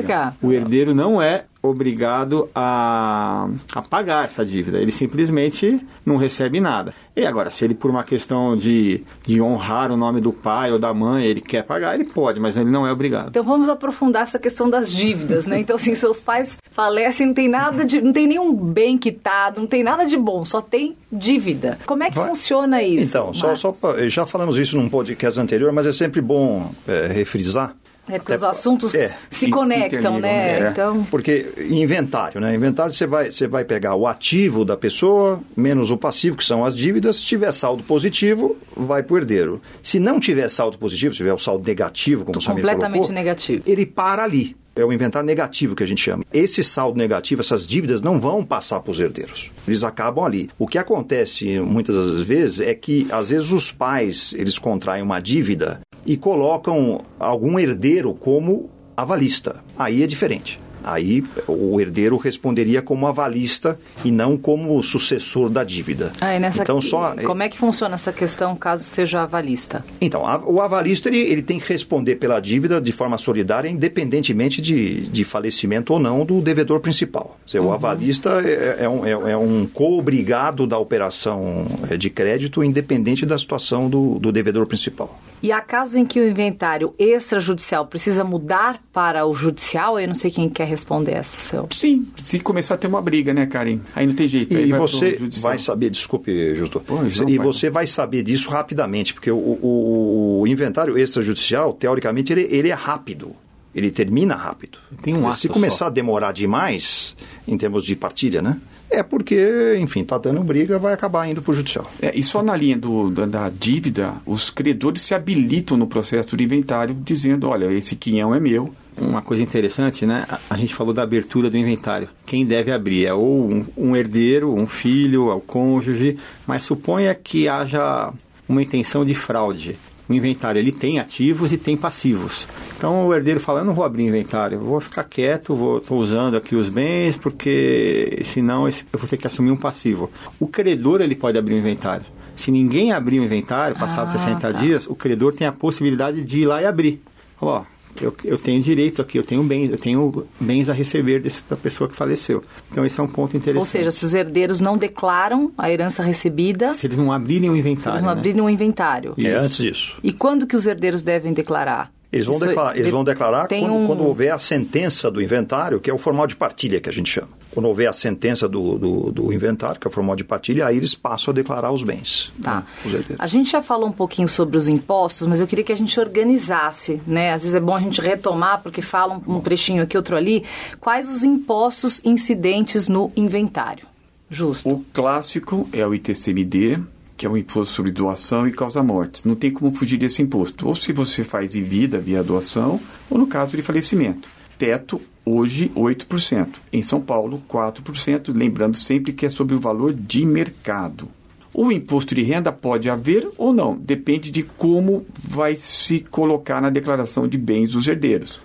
o 0.43 0.53
herdeiro 0.53 0.95
não 0.95 1.21
é 1.21 1.45
obrigado 1.69 2.49
a, 2.55 3.49
a 3.75 3.83
pagar 3.83 4.25
essa 4.27 4.45
dívida. 4.45 4.79
Ele 4.79 4.93
simplesmente 4.93 5.85
não 6.05 6.17
recebe 6.17 6.61
nada. 6.61 6.95
E 7.17 7.25
agora, 7.25 7.51
se 7.51 7.65
ele, 7.65 7.75
por 7.75 7.91
uma 7.91 8.03
questão 8.03 8.57
de, 8.57 9.03
de 9.25 9.41
honrar 9.41 9.91
o 9.93 9.97
nome 9.97 10.21
do 10.21 10.33
pai 10.33 10.73
ou 10.73 10.79
da 10.79 10.93
mãe, 10.93 11.25
ele 11.25 11.41
quer 11.41 11.63
pagar, 11.63 11.95
ele 11.95 12.05
pode, 12.05 12.41
mas 12.41 12.57
ele 12.57 12.71
não 12.71 12.87
é 12.87 12.93
obrigado. 12.93 13.29
Então 13.29 13.45
vamos 13.45 13.69
aprofundar 13.69 14.23
essa 14.23 14.39
questão 14.39 14.69
das 14.69 14.93
dívidas, 14.93 15.47
né? 15.47 15.61
Então, 15.61 15.77
assim, 15.77 15.95
seus 15.95 16.21
pais 16.21 16.59
falecem, 16.71 17.29
não 17.29 17.35
tem 17.35 17.49
nada 17.49 17.85
de. 17.85 18.01
não 18.01 18.13
tem 18.13 18.27
nenhum 18.27 18.55
bem 18.55 18.99
quitado, 18.99 19.61
não 19.61 19.69
tem 19.69 19.83
nada 19.83 20.05
de 20.05 20.17
bom, 20.17 20.45
só 20.45 20.61
tem 20.61 20.97
dívida. 21.11 21.79
Como 21.87 22.03
é 22.03 22.11
que 22.11 22.17
Vai. 22.17 22.29
funciona 22.29 22.83
isso? 22.83 23.05
Então, 23.05 23.33
só, 23.33 23.55
só, 23.55 23.75
já 24.09 24.27
falamos 24.27 24.59
isso 24.59 24.77
num 24.77 24.89
podcast 24.89 25.39
anterior, 25.39 25.73
mas 25.73 25.87
é 25.87 25.93
sempre 25.93 26.21
bom 26.21 26.71
é, 26.87 27.07
refrisar 27.07 27.77
é 28.09 28.19
porque 28.19 28.35
Até, 28.35 28.37
os 28.37 28.45
assuntos 28.45 28.95
é, 28.95 29.17
se 29.31 29.49
conectam, 29.49 30.17
se 30.17 30.21
né? 30.21 30.61
É. 30.61 30.71
Então... 30.71 31.05
Porque 31.05 31.47
inventário, 31.71 32.41
né? 32.41 32.55
Inventário 32.55 32.93
você 32.93 33.07
vai, 33.07 33.31
você 33.31 33.47
vai 33.47 33.65
pegar 33.65 33.95
o 33.95 34.07
ativo 34.07 34.65
da 34.65 34.77
pessoa 34.77 35.41
menos 35.57 35.91
o 35.91 35.97
passivo, 35.97 36.37
que 36.37 36.45
são 36.45 36.65
as 36.65 36.77
dívidas. 36.77 37.17
Se 37.17 37.23
tiver 37.25 37.51
saldo 37.53 37.83
positivo, 37.83 38.57
vai 38.77 39.03
para 39.03 39.15
o 39.15 39.19
herdeiro. 39.19 39.63
Se 39.83 39.99
não 39.99 40.21
tiver 40.21 40.49
saldo 40.49 40.77
positivo, 40.77 41.15
se 41.15 41.19
tiver 41.19 41.33
o 41.33 41.39
saldo 41.39 41.67
negativo, 41.67 42.25
como 42.25 42.39
o 42.39 42.43
Samir 42.43 42.63
Completamente 42.63 42.99
colocou, 42.99 43.15
negativo. 43.15 43.63
Ele 43.67 43.87
para 43.87 44.23
ali. 44.23 44.57
É 44.77 44.85
o 44.85 44.93
inventário 44.93 45.27
negativo 45.27 45.77
que 45.77 45.85
a 45.85 45.87
gente 45.87 46.01
chama. 46.01 46.25
Esse 46.33 46.65
saldo 46.65 46.99
negativo, 46.99 47.41
essas 47.41 47.67
dívidas 47.67 48.01
não 48.01 48.19
vão 48.19 48.45
passar 48.45 48.81
para 48.81 48.91
os 48.91 48.99
herdeiros. 48.99 49.51
Eles 49.67 49.85
acabam 49.85 50.25
ali. 50.25 50.51
O 50.59 50.67
que 50.67 50.79
acontece 50.79 51.61
muitas 51.61 51.95
das 51.95 52.21
vezes 52.21 52.61
é 52.61 52.75
que, 52.75 53.07
às 53.11 53.29
vezes, 53.29 53.53
os 53.53 53.71
pais 53.71 54.35
eles 54.37 54.59
contraem 54.59 55.03
uma 55.03 55.21
dívida 55.21 55.81
e 56.05 56.17
colocam 56.17 57.05
algum 57.19 57.59
herdeiro 57.59 58.15
como 58.15 58.69
avalista. 58.97 59.63
Aí 59.79 60.03
é 60.03 60.07
diferente. 60.07 60.64
Aí 60.85 61.25
o 61.49 61.81
herdeiro 61.81 62.17
responderia 62.17 62.83
como 62.83 63.07
avalista 63.07 63.79
e 64.05 64.11
não 64.11 64.37
como 64.37 64.83
sucessor 64.83 65.49
da 65.49 65.65
dívida. 65.65 66.13
Ah, 66.21 66.37
então, 66.37 66.81
só, 66.81 67.15
como 67.25 67.43
é 67.43 67.49
que 67.49 67.59
funciona 67.59 67.95
essa 67.95 68.13
questão 68.13 68.55
caso 68.55 68.85
seja 68.85 69.23
avalista? 69.23 69.85
Então, 70.01 70.27
a, 70.27 70.39
o 70.39 70.61
avalista 70.61 71.09
ele, 71.09 71.19
ele 71.19 71.43
tem 71.43 71.59
que 71.59 71.69
responder 71.69 72.17
pela 72.17 72.41
dívida 72.41 72.81
de 72.81 72.93
forma 72.93 73.19
solidária, 73.19 73.69
independentemente 73.69 74.61
de, 74.61 75.03
de 75.09 75.25
falecimento 75.25 75.93
ou 75.93 75.99
não 75.99 76.25
do 76.25 76.41
devedor 76.41 76.81
principal. 76.81 77.39
Dizer, 77.45 77.61
uhum. 77.61 77.69
O 77.69 77.73
avalista 77.73 78.43
é, 78.45 78.85
é 78.85 78.89
um, 78.89 79.07
é, 79.07 79.33
é 79.33 79.37
um 79.37 79.67
co-obrigado 79.67 80.67
da 80.67 80.79
operação 80.79 81.67
é, 81.91 81.97
de 81.97 82.11
crédito, 82.11 82.63
independente 82.63 83.25
da 83.25 83.39
situação 83.39 83.89
do, 83.89 84.19
do 84.19 84.31
devedor 84.31 84.67
principal. 84.67 85.19
E 85.45 85.53
há 85.53 85.61
casos 85.61 85.95
em 85.95 86.07
que 86.07 86.19
o 86.19 86.27
inventário 86.27 86.95
extrajudicial 86.99 87.87
precisa 87.87 88.25
mudar 88.25 88.83
para 88.91 89.27
o 89.27 89.35
judicial? 89.35 90.01
Eu 90.01 90.09
não 90.09 90.15
sei 90.15 90.31
quem 90.31 90.49
quer 90.49 90.67
responder 90.67 91.13
essa. 91.13 91.39
Seu. 91.39 91.69
Sim, 91.71 92.07
se 92.17 92.41
começar 92.41 92.77
a 92.77 92.79
ter 92.79 92.87
uma 92.87 93.03
briga, 93.03 93.35
né, 93.35 93.45
Karen? 93.45 93.81
Aí 93.95 94.07
não 94.07 94.15
tem 94.15 94.27
jeito. 94.27 94.57
E, 94.57 94.73
você 94.73 95.19
vai 95.43 95.59
saber, 95.59 95.91
desculpe, 95.91 96.55
Justo. 96.55 96.81
Pois, 96.87 97.19
e 97.19 97.37
você 97.37 97.69
vai 97.69 97.87
saber 97.87 98.23
disso 98.23 98.49
rapidamente, 98.49 99.13
porque 99.13 99.31
o, 99.31 99.37
o, 99.37 100.41
o 100.41 100.47
inventário 100.47 100.97
extrajudicial, 100.97 101.75
teoricamente, 101.75 102.33
ele, 102.33 102.49
ele 102.51 102.71
é 102.71 102.75
rápido 102.75 103.37
ele 103.75 103.91
termina 103.91 104.37
rápido. 104.37 104.79
Tem 105.03 105.15
um 105.15 105.33
Se 105.33 105.49
começar 105.49 105.77
só. 105.77 105.87
a 105.87 105.91
demorar 105.91 106.31
demais, 106.31 107.17
em 107.47 107.59
termos 107.59 107.85
de 107.85 107.97
partilha, 107.97 108.41
né? 108.41 108.57
É 108.95 109.03
porque, 109.03 109.77
enfim, 109.81 110.03
está 110.03 110.17
dando 110.19 110.41
briga, 110.43 110.79
vai 110.79 110.93
acabar 110.93 111.29
indo 111.29 111.43
para 111.43 111.51
o 111.51 111.55
judicial. 111.55 111.91
É, 112.01 112.17
e 112.17 112.23
só 112.23 112.43
na 112.43 112.57
linha 112.57 112.79
do, 112.79 113.11
da, 113.11 113.27
da, 113.27 113.51
dívida, 113.51 114.15
os 114.25 114.51
credores 114.51 115.03
se 115.03 115.15
habilitam 115.15 115.77
no 115.77 115.89
processo 115.89 116.37
de 116.37 116.45
inventário, 116.45 116.95
dizendo, 116.95 117.49
olha, 117.49 117.73
esse 117.73 117.97
quinhão 117.97 118.33
é 118.33 118.39
meu. 118.39 118.73
Uma 118.97 119.21
coisa 119.21 119.43
interessante, 119.43 120.07
né? 120.07 120.25
A, 120.49 120.57
gente 120.57 120.73
falou 120.73 120.95
da 120.95 121.03
abertura 121.03 121.51
do 121.51 121.59
inventário. 121.59 122.09
Quem 122.25 122.47
deve 122.47 122.71
abrir 122.71 123.07
é 123.07 123.13
ou 123.13 123.51
um, 123.51 123.67
um 123.77 123.97
herdeiro, 123.97 124.55
um 124.55 124.69
filho, 124.69 125.33
é 125.33 125.35
o 125.35 125.41
cônjuge, 125.41 126.17
mas 126.47 126.63
suponha 126.63 127.13
que 127.13 127.49
haja 127.49 128.13
uma 128.49 128.63
intenção 128.63 129.05
de 129.05 129.15
fraude. 129.15 129.77
O 130.09 130.13
inventário 130.13 130.59
ele 130.59 130.71
tem 130.73 130.99
ativos 130.99 131.53
e 131.53 131.57
tem 131.57 131.77
passivos. 131.77 132.47
Então 132.77 133.07
o 133.07 133.15
herdeiro 133.15 133.41
fala: 133.41 133.61
eu 133.61 133.65
não 133.65 133.73
vou 133.75 133.85
abrir 133.85 134.05
inventário, 134.05 134.59
vou 134.61 134.81
ficar 134.81 135.05
quieto, 135.05 135.55
vou 135.55 135.79
estou 135.79 135.99
usando 135.99 136.37
aqui 136.37 136.55
os 136.55 136.69
bens 136.69 137.17
porque 137.17 138.21
senão 138.25 138.69
eu 138.69 138.75
vou 138.99 139.09
ter 139.09 139.17
que 139.17 139.27
assumir 139.27 139.51
um 139.51 139.57
passivo. 139.57 140.11
O 140.39 140.47
credor 140.47 141.01
ele 141.01 141.15
pode 141.15 141.39
abrir 141.39 141.55
o 141.55 141.59
inventário. 141.59 142.05
Se 142.37 142.51
ninguém 142.51 142.93
abrir 142.93 143.21
o 143.21 143.25
inventário, 143.25 143.79
passados 143.79 144.15
Ah, 144.15 144.19
60 144.19 144.41
tá. 144.41 144.53
dias, 144.53 144.87
o 144.87 144.95
credor 144.95 145.33
tem 145.35 145.47
a 145.47 145.53
possibilidade 145.53 146.23
de 146.25 146.41
ir 146.41 146.47
lá 146.47 146.61
e 146.61 146.67
abrir. 146.67 147.01
Ó, 147.41 147.63
eu, 148.01 148.15
eu 148.25 148.39
tenho 148.39 148.63
direito 148.63 149.01
aqui, 149.01 149.19
eu 149.19 149.25
tenho 149.25 149.43
bens, 149.43 149.71
eu 149.71 149.79
tenho 149.79 150.27
bens 150.41 150.69
a 150.69 150.73
receber 150.73 151.23
da 151.49 151.57
pessoa 151.57 151.89
que 151.89 151.95
faleceu. 151.95 152.43
Então 152.71 152.85
esse 152.85 152.99
é 152.99 153.03
um 153.03 153.09
ponto 153.09 153.37
interessante. 153.37 153.61
Ou 153.61 153.67
seja, 153.67 153.91
se 153.91 154.05
os 154.05 154.15
herdeiros 154.15 154.61
não 154.61 154.77
declaram 154.77 155.53
a 155.57 155.71
herança 155.71 156.03
recebida, 156.03 156.75
se 156.75 156.87
eles 156.87 156.99
não 156.99 157.13
abrirem 157.13 157.51
o 157.51 157.55
se 157.55 157.61
inventário, 157.61 157.93
eles 157.93 158.03
não 158.03 158.13
né? 158.13 158.19
abrirem 158.19 158.43
um 158.43 158.51
inventário. 158.51 159.15
É 159.19 159.35
antes 159.35 159.59
disso. 159.59 159.97
E 160.03 160.13
quando 160.13 160.47
que 160.47 160.57
os 160.57 160.67
herdeiros 160.67 161.03
devem 161.03 161.33
declarar? 161.33 161.94
Eles 162.15 162.27
vão 162.27 162.39
declarar, 162.39 162.77
eles 162.79 162.91
vão 162.93 163.05
declarar 163.05 163.49
quando, 163.49 163.75
um- 163.75 163.87
quando 163.87 164.05
houver 164.07 164.31
a 164.33 164.39
sentença 164.39 165.11
do 165.11 165.21
inventário, 165.21 165.81
que 165.81 165.91
é 165.91 165.95
o 165.95 165.99
formal 165.99 166.27
de 166.27 166.37
partilha 166.37 166.81
que 166.81 166.89
a 166.89 166.93
gente 166.93 167.11
chama. 167.11 167.29
Quando 167.51 167.67
houver 167.67 167.87
a 167.89 167.93
sentença 167.93 168.49
do, 168.49 168.79
do, 168.79 169.13
do 169.13 169.33
inventário, 169.33 169.81
que 169.81 169.87
é 169.87 169.91
o 169.91 169.93
formal 169.93 170.17
de 170.17 170.25
partilha, 170.25 170.67
aí 170.67 170.77
eles 170.77 170.95
passam 170.95 171.31
a 171.31 171.35
declarar 171.35 171.71
os 171.71 171.83
bens. 171.85 172.33
Tá. 172.43 172.57
né, 172.57 172.65
os. 172.85 173.21
A 173.21 173.27
gente 173.29 173.51
já 173.51 173.63
falou 173.63 173.89
um 173.89 173.93
pouquinho 173.93 174.27
sobre 174.29 174.57
os 174.57 174.67
impostos, 174.67 175.27
mas 175.27 175.41
eu 175.41 175.47
queria 175.47 175.65
que 175.65 175.73
a 175.73 175.77
gente 175.77 175.99
organizasse, 176.01 177.01
né? 177.07 177.33
Às 177.33 177.43
vezes 177.43 177.55
é 177.55 177.61
bom 177.61 177.75
a 177.77 177.81
gente 177.81 178.01
retomar, 178.01 178.61
porque 178.63 178.83
fala 178.83 179.21
um, 179.27 179.37
um 179.37 179.41
trechinho 179.41 179.83
aqui, 179.85 179.97
outro 179.97 180.17
ali. 180.17 180.43
Quais 180.81 181.09
os 181.09 181.23
impostos 181.23 182.01
incidentes 182.05 182.89
no 182.89 183.13
inventário? 183.17 183.87
Justo. 184.29 184.69
O 184.69 184.85
clássico 184.93 185.69
é 185.73 185.87
o 185.87 185.95
ITCMD, 185.95 186.79
que 187.17 187.27
é 187.27 187.29
o 187.29 187.37
imposto 187.37 187.75
sobre 187.75 187.91
doação 187.91 188.47
e 188.47 188.53
causa-mortes. 188.53 189.25
Não 189.25 189.35
tem 189.35 189.51
como 189.51 189.75
fugir 189.75 189.97
desse 189.97 190.23
imposto. 190.23 190.67
Ou 190.67 190.75
se 190.75 190.93
você 190.93 191.23
faz 191.23 191.55
em 191.55 191.63
vida 191.63 191.99
via 191.99 192.23
doação, 192.23 192.81
ou 193.09 193.19
no 193.19 193.27
caso 193.27 193.57
de 193.57 193.63
falecimento. 193.63 194.29
Teto, 194.59 195.01
hoje, 195.25 195.71
8%. 195.75 196.49
Em 196.73 196.83
São 196.83 197.01
Paulo, 197.01 197.43
4%. 197.49 198.33
Lembrando 198.35 198.77
sempre 198.77 199.13
que 199.13 199.27
é 199.27 199.29
sobre 199.29 199.55
o 199.55 199.61
valor 199.61 199.93
de 199.93 200.27
mercado. 200.27 201.09
O 201.53 201.71
imposto 201.71 202.17
de 202.17 202.23
renda 202.23 202.51
pode 202.51 202.91
haver 202.91 203.31
ou 203.39 203.53
não, 203.53 203.77
depende 203.77 204.33
de 204.33 204.43
como 204.43 205.07
vai 205.23 205.55
se 205.55 206.01
colocar 206.01 206.61
na 206.61 206.69
declaração 206.69 207.29
de 207.29 207.39
bens 207.39 207.71
dos 207.71 207.87
herdeiros. 207.87 208.41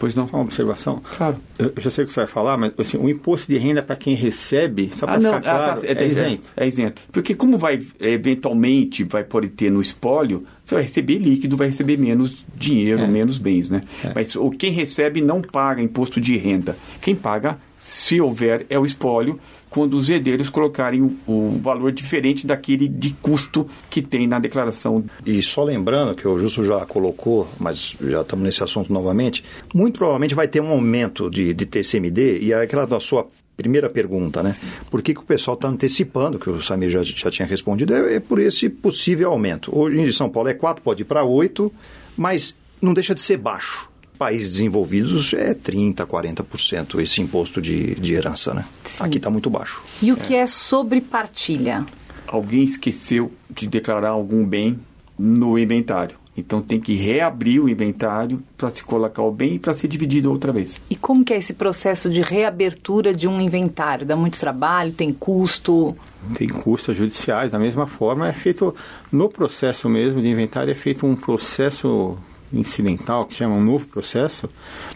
Pois 0.00 0.14
não? 0.14 0.24
Uma 0.32 0.40
observação? 0.40 1.00
Claro. 1.16 1.36
Eu 1.58 1.72
eu 1.76 1.82
já 1.82 1.90
sei 1.90 2.04
o 2.04 2.06
que 2.08 2.12
você 2.14 2.20
vai 2.20 2.26
falar, 2.26 2.56
mas 2.56 2.72
assim, 2.78 2.96
o 2.96 3.08
imposto 3.08 3.46
de 3.52 3.58
renda 3.58 3.82
para 3.82 3.94
quem 3.94 4.14
recebe, 4.14 4.90
só 4.96 5.06
para 5.06 5.14
Ah, 5.16 5.18
não, 5.20 5.34
ficar 5.34 5.42
claro, 5.42 5.80
ah, 5.82 5.94
tá, 5.94 6.02
é, 6.02 6.08
isento. 6.08 6.44
É 6.56 6.66
isento. 6.66 7.02
Porque 7.12 7.34
como 7.34 7.58
vai, 7.58 7.78
eventualmente, 8.00 9.04
vai 9.04 9.24
pode 9.24 9.48
ter 9.48 9.70
no 9.70 9.80
espólio, 9.80 10.44
você 10.64 10.74
vai 10.74 10.84
receber 10.84 11.18
líquido, 11.18 11.56
vai 11.56 11.66
receber 11.68 11.96
menos 11.98 12.44
dinheiro, 12.56 13.02
É. 13.02 13.06
menos 13.06 13.38
bens, 13.38 13.68
né? 13.68 13.80
Mas 14.14 14.34
o 14.36 14.50
quem 14.50 14.72
recebe 14.72 15.20
não 15.20 15.42
paga 15.42 15.82
imposto 15.82 16.20
de 16.20 16.36
renda. 16.36 16.76
Quem 17.00 17.14
paga, 17.14 17.58
se 17.78 18.20
houver, 18.20 18.66
é 18.70 18.78
o 18.78 18.84
espólio, 18.86 19.38
quando 19.70 19.94
os 19.94 20.10
herdeiros 20.10 20.50
colocarem 20.50 21.16
o, 21.26 21.60
valor 21.62 21.92
diferente 21.92 22.46
daquele 22.46 22.88
de 22.88 23.10
custo 23.22 23.66
que 23.88 24.02
tem 24.02 24.26
na 24.26 24.38
declaração. 24.38 25.04
E 25.24 25.40
só 25.40 25.62
lembrando 25.62 26.14
que 26.14 26.26
o 26.26 26.38
Justo 26.38 26.64
já 26.64 26.84
colocou, 26.84 27.48
mas 27.58 27.96
já 28.00 28.22
estamos 28.22 28.44
nesse 28.44 28.62
assunto 28.62 28.92
novamente, 28.92 29.44
muito 29.72 29.98
provavelmente 29.98 30.34
vai 30.34 30.48
ter 30.48 30.60
um 30.60 30.68
aumento 30.68 31.30
de, 31.30 31.54
de 31.54 31.64
TCMD 31.64 32.40
e 32.40 32.52
é 32.52 32.62
aquela 32.62 32.86
da 32.86 32.98
sua 32.98 33.26
primeira 33.56 33.90
pergunta, 33.90 34.42
né? 34.42 34.56
Por 34.90 35.02
que, 35.02 35.12
que 35.12 35.20
o 35.20 35.24
pessoal 35.24 35.54
está 35.54 35.68
antecipando, 35.68 36.38
que 36.38 36.48
o 36.48 36.62
Samir 36.62 36.88
já, 36.88 37.02
já 37.02 37.30
tinha 37.30 37.46
respondido, 37.46 37.94
é, 37.94 38.14
é 38.14 38.20
por 38.20 38.38
esse 38.40 38.70
possível 38.70 39.30
aumento. 39.30 39.70
Hoje 39.76 40.00
em 40.00 40.12
São 40.12 40.30
Paulo 40.30 40.48
é 40.48 40.54
4, 40.54 40.82
pode 40.82 41.02
ir 41.02 41.04
para 41.04 41.22
8, 41.22 41.70
mas 42.16 42.56
não 42.80 42.94
deixa 42.94 43.14
de 43.14 43.20
ser 43.20 43.36
baixo. 43.36 43.89
Países 44.20 44.50
desenvolvidos 44.50 45.32
é 45.32 45.54
30%, 45.54 46.06
40% 46.06 47.00
esse 47.00 47.22
imposto 47.22 47.58
de, 47.58 47.94
de 47.94 48.12
herança, 48.12 48.52
né? 48.52 48.66
Aqui 48.98 49.16
está 49.16 49.30
muito 49.30 49.48
baixo. 49.48 49.82
E 50.02 50.12
o 50.12 50.16
que 50.18 50.34
é 50.34 50.46
sobre 50.46 51.00
partilha? 51.00 51.86
Alguém 52.26 52.62
esqueceu 52.62 53.30
de 53.48 53.66
declarar 53.66 54.10
algum 54.10 54.44
bem 54.44 54.78
no 55.18 55.58
inventário. 55.58 56.18
Então 56.36 56.60
tem 56.60 56.78
que 56.78 56.92
reabrir 56.96 57.62
o 57.62 57.68
inventário 57.68 58.42
para 58.58 58.68
se 58.68 58.84
colocar 58.84 59.22
o 59.22 59.32
bem 59.32 59.54
e 59.54 59.58
para 59.58 59.72
ser 59.72 59.88
dividido 59.88 60.30
outra 60.30 60.52
vez. 60.52 60.82
E 60.90 60.96
como 60.96 61.24
que 61.24 61.32
é 61.32 61.38
esse 61.38 61.54
processo 61.54 62.10
de 62.10 62.20
reabertura 62.20 63.14
de 63.14 63.26
um 63.26 63.40
inventário? 63.40 64.06
Dá 64.06 64.16
muito 64.16 64.38
trabalho, 64.38 64.92
tem 64.92 65.14
custo? 65.14 65.96
Tem 66.34 66.46
custos 66.46 66.94
judiciais, 66.94 67.50
da 67.50 67.58
mesma 67.58 67.86
forma, 67.86 68.28
é 68.28 68.34
feito 68.34 68.74
no 69.10 69.30
processo 69.30 69.88
mesmo 69.88 70.20
de 70.20 70.28
inventário, 70.28 70.70
é 70.70 70.74
feito 70.74 71.06
um 71.06 71.16
processo 71.16 72.18
incidental, 72.52 73.26
que 73.26 73.34
chama 73.34 73.54
um 73.54 73.64
novo 73.64 73.86
processo, 73.86 74.48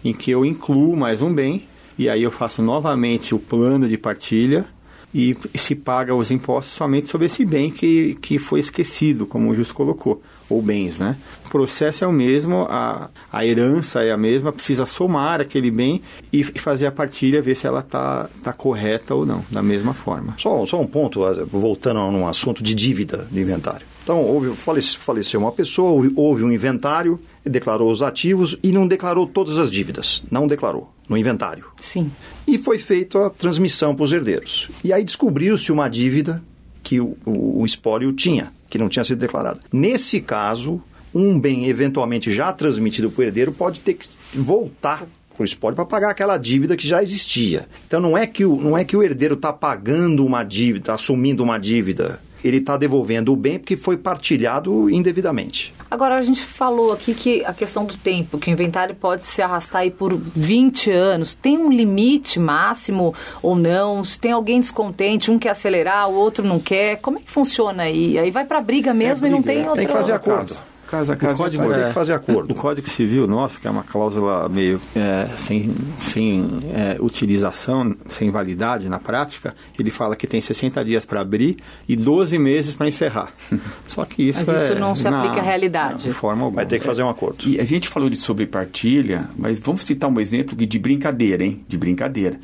em 0.05 0.13
que 0.13 0.31
eu 0.31 0.45
incluo 0.45 0.97
mais 0.97 1.23
um 1.23 1.33
bem, 1.33 1.65
e 1.99 2.09
aí 2.09 2.23
eu 2.23 2.31
faço 2.31 2.63
novamente 2.63 3.35
o 3.35 3.39
plano 3.39 3.89
de 3.89 3.97
partilha, 3.97 4.67
e 5.15 5.37
se 5.55 5.77
paga 5.77 6.13
os 6.13 6.33
impostos 6.33 6.75
somente 6.75 7.07
sobre 7.07 7.27
esse 7.27 7.45
bem 7.45 7.71
que, 7.71 8.19
que 8.21 8.37
foi 8.37 8.59
esquecido, 8.59 9.25
como 9.25 9.49
o 9.49 9.55
Justo 9.55 9.73
colocou, 9.73 10.21
ou 10.51 10.61
bens, 10.61 10.99
né? 10.99 11.17
O 11.47 11.51
processo 11.51 12.03
é 12.03 12.07
o 12.07 12.13
mesmo, 12.13 12.67
a, 12.69 13.09
a 13.33 13.47
herança 13.47 14.03
é 14.03 14.11
a 14.11 14.17
mesma, 14.17 14.53
precisa 14.53 14.85
somar 14.85 15.41
aquele 15.41 15.71
bem 15.71 16.03
e, 16.33 16.41
e 16.41 16.59
fazer 16.59 16.87
a 16.87 16.93
partilha, 16.93 17.41
ver 17.41 17.55
se 17.55 17.65
ela 17.65 17.79
está 17.79 18.29
tá 18.43 18.53
correta 18.53 19.15
ou 19.15 19.25
não, 19.25 19.45
da 19.49 19.63
mesma 19.63 19.95
forma. 19.95 20.35
Só, 20.37 20.67
só 20.67 20.81
um 20.81 20.87
ponto, 20.87 21.21
voltando 21.47 22.01
a 22.01 22.09
um 22.09 22.27
assunto 22.27 22.61
de 22.61 22.75
dívida 22.75 23.29
de 23.31 23.41
inventário. 23.41 23.94
Então, 24.05 24.21
houve, 24.21 24.55
falece- 24.55 24.97
faleceu 24.97 25.41
uma 25.41 25.51
pessoa, 25.51 25.91
houve, 25.91 26.13
houve 26.15 26.45
um 26.45 26.53
inventário, 26.53 27.19
declarou 27.45 27.91
os 27.91 28.03
ativos 28.03 28.57
e 28.63 28.71
não 28.71 28.87
declarou 28.87 29.27
todas 29.27 29.59
as 29.59 29.71
dívidas. 29.71 30.23
Não 30.31 30.47
declarou 30.47 30.93
no 31.09 31.17
inventário. 31.17 31.65
Sim. 31.81 32.11
E 32.47 32.59
foi 32.59 32.79
feita 32.79 33.27
a 33.27 33.31
transmissão 33.31 33.95
para 33.95 34.05
os 34.05 34.13
herdeiros. 34.13 34.69
E 34.85 34.93
aí 34.93 35.03
descobriu-se 35.03 35.73
uma 35.73 35.89
dívida 35.89 36.43
que 36.83 37.01
o, 37.01 37.17
o, 37.25 37.63
o 37.63 37.67
espólio 37.67 38.13
tinha, 38.13 38.53
que 38.69 38.77
não 38.77 38.91
tinha 38.91 39.05
sido 39.05 39.19
declarada. 39.19 39.61
Nesse 39.73 40.21
caso, 40.21 40.83
um 41.15 41.41
bem 41.41 41.67
eventualmente 41.67 42.31
já 42.31 42.53
transmitido 42.53 43.11
para 43.11 43.21
o 43.23 43.25
herdeiro 43.25 43.53
pode 43.53 43.81
ter 43.81 43.95
que 43.95 44.07
voltar 44.35 45.07
para 45.35 45.43
o 45.43 45.45
espólio 45.45 45.75
para 45.77 45.85
pagar 45.87 46.11
aquela 46.11 46.37
dívida 46.37 46.77
que 46.77 46.87
já 46.87 47.03
existia. 47.03 47.67
Então 47.87 48.01
não 48.01 48.17
é 48.19 48.27
que 48.27 48.45
o, 48.45 48.57
não 48.61 48.77
é 48.77 48.85
que 48.85 48.97
o 48.97 49.03
herdeiro 49.03 49.35
está 49.35 49.53
pagando 49.53 50.25
uma 50.27 50.45
dívida, 50.45 50.79
está 50.83 50.95
assumindo 50.95 51.43
uma 51.43 51.59
dívida. 51.59 52.23
Ele 52.45 52.59
está 52.59 52.77
devolvendo 52.77 53.33
o 53.33 53.37
bem 53.37 53.59
porque 53.59 53.75
foi 53.77 53.97
partilhado 53.97 54.91
indevidamente. 54.91 55.73
Agora, 55.91 56.17
a 56.17 56.23
gente 56.23 56.43
falou 56.43 56.93
aqui 56.93 57.15
que 57.15 57.45
a 57.45 57.55
questão 57.55 57.85
do 57.87 57.97
tempo, 57.97 58.39
que 58.39 58.51
o 58.51 58.53
inventário 58.53 58.95
pode 58.95 59.25
se 59.25 59.41
arrastar 59.41 59.83
aí 59.83 59.91
por 59.91 60.15
20 60.15 60.91
anos. 60.91 61.35
Tem 61.35 61.57
um 61.57 61.71
limite 61.71 62.39
máximo 62.39 63.15
ou 63.43 63.57
não? 63.57 64.05
Se 64.05 64.21
tem 64.21 64.33
alguém 64.33 64.61
descontente, 64.61 65.31
um 65.31 65.39
quer 65.39 65.51
acelerar, 65.51 66.11
o 66.11 66.15
outro 66.15 66.47
não 66.47 66.59
quer, 66.59 67.01
como 67.01 67.19
é 67.19 67.21
que 67.23 67.31
funciona 67.31 67.85
aí? 67.85 68.19
Aí 68.19 68.31
vai 68.31 68.45
pra 68.45 68.61
briga 68.61 68.93
mesmo 68.93 69.27
e 69.27 69.31
não 69.31 69.41
briga, 69.41 69.55
tem 69.55 69.65
é. 69.65 69.69
outra... 69.69 69.77
Tem 69.77 69.87
que 69.87 69.93
fazer 69.93 70.13
acordo. 70.13 70.74
Casa, 70.95 71.15
casa, 71.15 71.15
O 71.15 71.19
casa. 71.19 71.39
código, 71.39 71.65
vai 71.65 71.75
ter 71.75 71.85
é- 71.85 71.87
que 71.89 71.93
fazer 71.93 72.13
acordo. 72.13 72.53
O 72.53 72.55
Código 72.55 72.89
Civil 72.89 73.27
nosso, 73.27 73.61
que 73.61 73.67
é 73.67 73.71
uma 73.71 73.83
cláusula 73.83 74.49
meio 74.49 74.81
é, 74.95 75.27
sem, 75.37 75.75
sem 75.99 76.49
é, 76.75 76.97
utilização, 77.01 77.97
sem 78.09 78.31
validade 78.31 78.89
na 78.89 78.99
prática, 78.99 79.55
ele 79.79 79.91
fala 79.91 80.15
que 80.17 80.27
tem 80.27 80.41
60 80.41 80.85
dias 80.85 81.05
para 81.05 81.21
abrir 81.21 81.57
e 81.89 81.97
12 81.97 82.39
meses 82.39 82.75
para 82.75 82.89
encerrar. 82.89 83.33
Só 83.89 84.05
que 84.05 84.29
isso 84.29 84.45
Mas 84.47 84.63
isso 84.63 84.73
é- 84.75 84.79
não 84.79 84.95
se 84.95 85.07
aplica 85.09 85.41
à 85.41 85.43
realidade. 85.43 86.05
De 86.05 86.13
forma 86.13 86.43
alguma. 86.45 86.57
Vai 86.63 86.67
ter 86.67 86.79
que 86.79 86.85
fazer 86.87 87.03
um 87.03 87.09
acordo. 87.09 87.49
E 87.49 87.61
a 87.61 87.65
gente 87.65 87.89
falou 87.89 88.09
de 88.09 88.17
sobrepartilha, 88.17 89.29
mas 89.37 89.59
vamos 89.59 89.85
citar 89.85 90.09
um 90.11 90.21
exemplo 90.21 90.55
de 90.57 90.79
brincadeira, 90.79 91.45
hein? 91.45 91.65
De 91.69 91.77
brincadeira. 91.77 92.39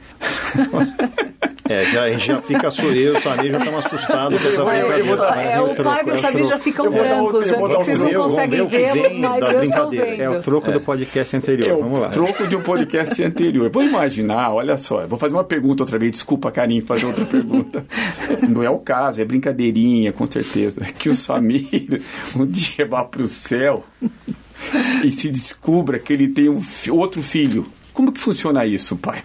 É, 1.71 1.85
já, 1.91 2.03
a 2.03 2.11
gente 2.11 2.27
já 2.27 2.43
fica 2.43 2.69
eu 2.83 2.93
e 2.95 3.09
o 3.11 3.21
Samir 3.21 3.51
já 3.53 3.59
estamos 3.59 3.87
assustados 3.87 4.43
com 4.43 4.49
essa 4.49 4.61
É, 4.63 4.85
brincadeira. 4.89 5.41
é, 5.41 5.61
o 5.61 5.75
Fábio 5.77 6.09
e 6.15 6.19
o 6.19 6.21
Samir 6.21 6.47
já 6.49 6.59
ficam 6.59 6.91
brancos 6.91 7.47
vocês 7.47 8.01
não 8.01 8.13
conseguem 8.13 8.13
vamos 8.15 8.35
ver 8.49 8.63
o 8.63 8.69
que 8.69 8.77
vê-los, 8.79 9.17
mas 9.19 9.55
eu 9.55 9.63
estou 9.63 9.91
vendo. 9.91 10.23
É 10.23 10.31
o 10.31 10.43
troco 10.43 10.73
do 10.73 10.81
podcast 10.81 11.37
anterior. 11.37 11.71
É 11.71 11.75
Vamos 11.81 11.99
o 11.99 12.03
lá. 12.03 12.09
troco 12.09 12.47
de 12.49 12.57
um 12.57 12.63
podcast 12.63 13.23
anterior. 13.23 13.71
Vou 13.71 13.83
imaginar, 13.83 14.53
olha 14.53 14.77
só, 14.77 15.07
vou 15.07 15.19
fazer 15.19 15.35
uma 15.35 15.45
pergunta 15.45 15.83
outra 15.85 15.99
vez. 15.99 16.13
Desculpa, 16.13 16.51
Karim, 16.51 16.81
fazer 16.81 17.07
outra 17.07 17.25
pergunta. 17.31 17.85
Não 18.49 18.63
é 18.63 18.71
o 18.71 18.79
caso, 18.79 19.21
é 19.21 19.25
brincadeirinha, 19.25 20.13
com 20.13 20.27
certeza. 20.27 20.81
Que 20.99 21.09
o 21.09 21.15
Samir 21.15 22.03
um 22.37 22.47
dia 22.47 22.85
vá 22.87 23.05
para 23.05 23.23
o 23.23 23.27
céu 23.27 23.85
e 25.05 25.11
se 25.11 25.31
descubra 25.31 25.99
que 25.99 26.13
ele 26.13 26.29
tem 26.29 26.49
um 26.49 26.61
outro 26.91 27.23
filho. 27.23 27.67
Como 27.93 28.11
que 28.13 28.21
funciona 28.21 28.67
isso, 28.67 28.97
pai? 28.97 29.23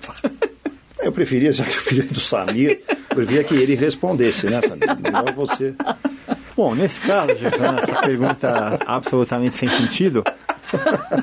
Eu 1.02 1.12
preferia, 1.12 1.52
já 1.52 1.64
que 1.64 1.78
o 1.78 1.82
filho 1.82 2.08
do 2.08 2.20
Samir, 2.20 2.82
eu 2.88 3.16
preferia 3.16 3.44
que 3.44 3.56
ele 3.56 3.76
respondesse, 3.76 4.48
né, 4.48 4.62
Samir? 4.62 5.00
Melhor 5.02 5.34
você. 5.34 5.76
Bom, 6.56 6.74
nesse 6.74 7.02
caso, 7.02 7.36
Giovana, 7.36 7.82
essa 7.82 8.02
pergunta 8.02 8.80
absolutamente 8.86 9.56
sem 9.58 9.70
sentido, 9.70 10.24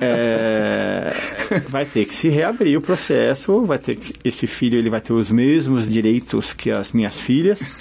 é, 0.01 1.13
vai 1.69 1.85
ter 1.85 2.05
que 2.05 2.15
se 2.15 2.29
reabrir 2.29 2.77
o 2.77 2.81
processo, 2.81 3.65
vai 3.65 3.79
ter 3.79 3.97
que, 3.97 4.13
esse 4.25 4.47
filho 4.47 4.79
ele 4.79 4.91
vai 4.91 5.01
ter 5.01 5.13
os 5.13 5.31
mesmos 5.31 5.89
direitos 5.89 6.53
que 6.53 6.71
as 6.71 6.93
minhas 6.93 7.21
filhas 7.21 7.81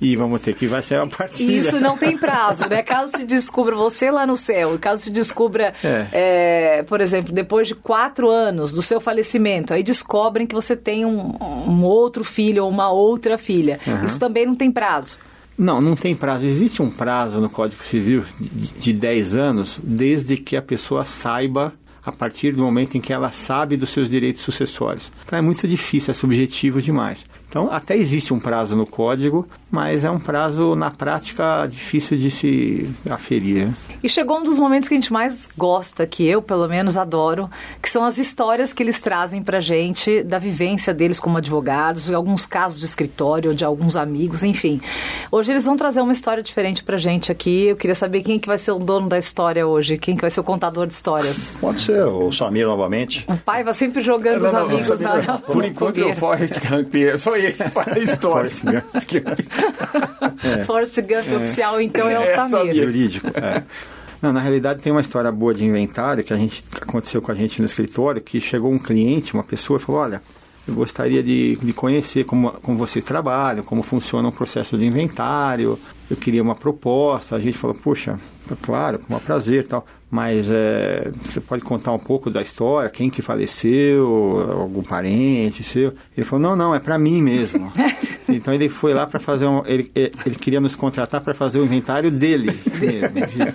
e 0.00 0.16
vamos 0.16 0.42
ter 0.42 0.54
que 0.54 0.66
vai 0.66 0.82
ser 0.82 0.96
a 0.96 1.06
partilha. 1.06 1.52
E 1.52 1.58
isso 1.58 1.80
não 1.80 1.96
tem 1.96 2.16
prazo, 2.16 2.68
né? 2.68 2.82
Caso 2.82 3.16
se 3.16 3.24
descubra 3.24 3.74
você 3.74 4.10
lá 4.10 4.26
no 4.26 4.36
céu, 4.36 4.78
caso 4.80 5.02
se 5.02 5.10
descubra, 5.10 5.72
é. 5.82 6.06
É, 6.12 6.82
por 6.84 7.00
exemplo, 7.00 7.32
depois 7.32 7.68
de 7.68 7.74
quatro 7.74 8.30
anos 8.30 8.72
do 8.72 8.82
seu 8.82 9.00
falecimento, 9.00 9.74
aí 9.74 9.82
descobrem 9.82 10.46
que 10.46 10.54
você 10.54 10.76
tem 10.76 11.04
um, 11.04 11.36
um 11.40 11.84
outro 11.84 12.24
filho 12.24 12.64
ou 12.64 12.70
uma 12.70 12.90
outra 12.90 13.38
filha. 13.38 13.78
Uhum. 13.86 14.04
Isso 14.04 14.18
também 14.18 14.46
não 14.46 14.54
tem 14.54 14.70
prazo. 14.70 15.16
Não, 15.62 15.80
não 15.80 15.94
tem 15.94 16.14
prazo. 16.14 16.44
Existe 16.44 16.82
um 16.82 16.90
prazo 16.90 17.40
no 17.40 17.48
Código 17.48 17.84
Civil 17.84 18.24
de, 18.38 18.72
de 18.72 18.92
10 18.92 19.36
anos, 19.36 19.78
desde 19.82 20.36
que 20.36 20.56
a 20.56 20.62
pessoa 20.62 21.04
saiba 21.04 21.72
a 22.04 22.10
partir 22.10 22.52
do 22.52 22.62
momento 22.62 22.96
em 22.96 23.00
que 23.00 23.12
ela 23.12 23.30
sabe 23.30 23.76
dos 23.76 23.90
seus 23.90 24.10
direitos 24.10 24.42
sucessórios. 24.42 25.12
Então 25.24 25.38
é 25.38 25.42
muito 25.42 25.68
difícil, 25.68 26.10
é 26.10 26.14
subjetivo 26.14 26.82
demais. 26.82 27.24
Então, 27.52 27.68
até 27.70 27.94
existe 27.94 28.32
um 28.32 28.40
prazo 28.40 28.74
no 28.74 28.86
código, 28.86 29.46
mas 29.70 30.04
é 30.04 30.10
um 30.10 30.18
prazo, 30.18 30.74
na 30.74 30.90
prática, 30.90 31.66
difícil 31.66 32.16
de 32.16 32.30
se 32.30 32.88
aferir. 33.10 33.68
E 34.02 34.08
chegou 34.08 34.38
um 34.38 34.42
dos 34.42 34.58
momentos 34.58 34.88
que 34.88 34.94
a 34.94 34.98
gente 34.98 35.12
mais 35.12 35.50
gosta, 35.54 36.06
que 36.06 36.26
eu, 36.26 36.40
pelo 36.40 36.66
menos, 36.66 36.96
adoro, 36.96 37.50
que 37.82 37.90
são 37.90 38.06
as 38.06 38.16
histórias 38.16 38.72
que 38.72 38.82
eles 38.82 39.00
trazem 39.00 39.42
pra 39.42 39.60
gente 39.60 40.22
da 40.22 40.38
vivência 40.38 40.94
deles 40.94 41.20
como 41.20 41.36
advogados, 41.36 42.06
de 42.06 42.14
alguns 42.14 42.46
casos 42.46 42.80
de 42.80 42.86
escritório, 42.86 43.54
de 43.54 43.66
alguns 43.66 43.96
amigos, 43.96 44.42
enfim. 44.42 44.80
Hoje 45.30 45.52
eles 45.52 45.66
vão 45.66 45.76
trazer 45.76 46.00
uma 46.00 46.12
história 46.12 46.42
diferente 46.42 46.82
pra 46.82 46.96
gente 46.96 47.30
aqui. 47.30 47.66
Eu 47.66 47.76
queria 47.76 47.94
saber 47.94 48.22
quem 48.22 48.38
que 48.38 48.48
vai 48.48 48.56
ser 48.56 48.72
o 48.72 48.78
dono 48.78 49.10
da 49.10 49.18
história 49.18 49.66
hoje, 49.66 49.98
quem 49.98 50.16
que 50.16 50.22
vai 50.22 50.30
ser 50.30 50.40
o 50.40 50.44
contador 50.44 50.86
de 50.86 50.94
histórias. 50.94 51.54
Pode 51.60 51.82
ser 51.82 52.02
o 52.02 52.32
Samir 52.32 52.66
novamente. 52.66 53.26
O 53.28 53.36
pai 53.36 53.62
vai 53.62 53.74
sempre 53.74 54.00
jogando 54.00 54.40
não, 54.40 54.46
os 54.46 54.52
não, 54.54 54.60
amigos 54.62 55.00
não, 55.00 55.16
na, 55.16 55.22
na 55.22 55.38
Por 55.38 55.62
enquanto 55.66 55.98
eu 55.98 56.14
Forrest 56.16 56.58
Gump, 56.66 56.94
ele 57.46 57.54
faz 57.70 57.88
a 57.88 57.98
história. 57.98 58.50
Forrest 58.50 58.64
Gump. 58.64 59.40
é. 60.44 60.64
Forrest 60.64 61.00
Gump 61.00 61.28
é. 61.28 61.36
oficial, 61.36 61.80
então, 61.80 62.08
é, 62.08 62.14
é 62.14 62.20
o 62.20 62.26
Samir. 62.26 62.74
Jurídico, 62.74 63.28
é. 63.28 63.62
Não, 64.20 64.32
na 64.32 64.40
realidade 64.40 64.80
tem 64.82 64.92
uma 64.92 65.00
história 65.00 65.32
boa 65.32 65.52
de 65.52 65.64
inventário 65.64 66.22
que 66.22 66.32
a 66.32 66.36
gente 66.36 66.62
aconteceu 66.80 67.20
com 67.20 67.32
a 67.32 67.34
gente 67.34 67.60
no 67.60 67.66
escritório, 67.66 68.20
que 68.20 68.40
chegou 68.40 68.72
um 68.72 68.78
cliente, 68.78 69.34
uma 69.34 69.42
pessoa, 69.42 69.78
e 69.78 69.82
falou, 69.82 70.00
olha, 70.00 70.22
eu 70.66 70.74
gostaria 70.74 71.22
de, 71.22 71.56
de 71.56 71.72
conhecer 71.72 72.24
como, 72.24 72.52
como 72.62 72.78
vocês 72.78 73.04
trabalham, 73.04 73.64
como 73.64 73.82
funciona 73.82 74.28
o 74.28 74.32
processo 74.32 74.78
de 74.78 74.84
inventário. 74.84 75.78
Eu 76.08 76.16
queria 76.16 76.42
uma 76.42 76.54
proposta. 76.54 77.34
A 77.34 77.40
gente 77.40 77.58
falou, 77.58 77.74
puxa, 77.74 78.18
claro, 78.60 78.98
com 78.98 79.14
um 79.14 79.18
prazer 79.18 79.66
tal 79.66 79.84
mas 80.12 80.50
é, 80.50 81.10
você 81.22 81.40
pode 81.40 81.64
contar 81.64 81.90
um 81.90 81.98
pouco 81.98 82.28
da 82.28 82.42
história, 82.42 82.90
quem 82.90 83.08
que 83.08 83.22
faleceu, 83.22 84.46
algum 84.60 84.82
parente 84.82 85.62
seu. 85.62 85.94
Ele 86.14 86.26
falou, 86.26 86.50
não, 86.50 86.54
não, 86.54 86.74
é 86.74 86.78
para 86.78 86.98
mim 86.98 87.22
mesmo. 87.22 87.72
então 88.28 88.52
ele 88.52 88.68
foi 88.68 88.92
lá 88.92 89.06
para 89.06 89.18
fazer 89.18 89.46
um, 89.46 89.62
ele, 89.64 89.90
ele 89.94 90.34
queria 90.34 90.60
nos 90.60 90.74
contratar 90.74 91.22
para 91.22 91.32
fazer 91.32 91.60
o 91.60 91.64
inventário 91.64 92.10
dele 92.10 92.50
mesmo. 92.78 93.54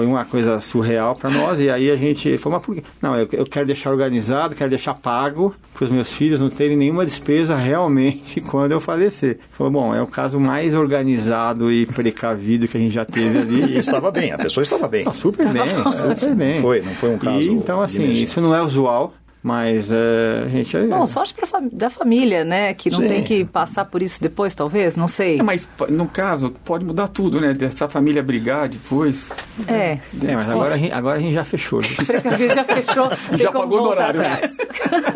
Foi 0.00 0.06
uma 0.06 0.24
coisa 0.24 0.58
surreal 0.62 1.14
para 1.14 1.28
nós 1.28 1.60
e 1.60 1.68
aí 1.68 1.90
a 1.90 1.96
gente 1.96 2.38
falou, 2.38 2.58
mas 2.58 2.64
por 2.64 2.74
quê? 2.74 2.82
Não, 3.02 3.14
eu, 3.16 3.28
eu 3.32 3.44
quero 3.44 3.66
deixar 3.66 3.90
organizado, 3.90 4.54
quero 4.54 4.70
deixar 4.70 4.94
pago 4.94 5.54
para 5.74 5.84
os 5.84 5.90
meus 5.90 6.10
filhos 6.10 6.40
não 6.40 6.48
terem 6.48 6.74
nenhuma 6.74 7.04
despesa 7.04 7.54
realmente 7.54 8.40
quando 8.48 8.72
eu 8.72 8.80
falecer. 8.80 9.38
Falou, 9.52 9.70
bom, 9.70 9.94
é 9.94 10.00
o 10.00 10.06
caso 10.06 10.40
mais 10.40 10.74
organizado 10.74 11.70
e 11.70 11.84
precavido 11.84 12.66
que 12.66 12.78
a 12.78 12.80
gente 12.80 12.94
já 12.94 13.04
teve 13.04 13.40
ali. 13.40 13.74
E 13.74 13.76
estava 13.76 14.10
bem, 14.10 14.32
a 14.32 14.38
pessoa 14.38 14.62
estava 14.62 14.88
bem. 14.88 15.04
Tá 15.04 15.12
super 15.12 15.46
bem 15.48 15.62
super 16.20 16.34
bem. 16.34 16.60
Foi, 16.60 16.80
não 16.80 16.94
foi 16.94 17.10
um 17.10 17.18
caso. 17.18 17.40
E, 17.40 17.48
então, 17.48 17.80
assim, 17.80 18.04
isso 18.12 18.40
não 18.40 18.54
é 18.54 18.62
usual. 18.62 19.14
Mas 19.42 19.90
é, 19.90 20.42
a 20.44 20.48
gente. 20.48 20.76
É... 20.76 20.86
Bom, 20.86 21.06
sorte 21.06 21.32
pra 21.32 21.46
fam 21.46 21.66
da 21.72 21.88
família, 21.88 22.44
né? 22.44 22.74
Que 22.74 22.90
não 22.90 23.00
Sim. 23.00 23.08
tem 23.08 23.24
que 23.24 23.44
passar 23.44 23.86
por 23.86 24.02
isso 24.02 24.20
depois, 24.20 24.54
talvez, 24.54 24.96
não 24.96 25.08
sei. 25.08 25.40
É, 25.40 25.42
mas 25.42 25.66
no 25.88 26.06
caso, 26.06 26.50
pode 26.62 26.84
mudar 26.84 27.08
tudo, 27.08 27.40
né? 27.40 27.54
Dessa 27.54 27.88
família 27.88 28.22
brigar 28.22 28.68
depois. 28.68 29.30
É. 29.66 29.98
É, 30.22 30.34
mas 30.34 30.50
agora 30.50 30.74
a, 30.74 30.76
gente, 30.76 30.92
agora 30.92 31.18
a 31.18 31.22
gente 31.22 31.32
já 31.32 31.44
fechou. 31.44 31.80
já 31.82 32.64
fechou. 32.64 33.08
já 33.38 33.50
pagou 33.50 33.82
no 33.82 33.88
horário. 33.88 34.20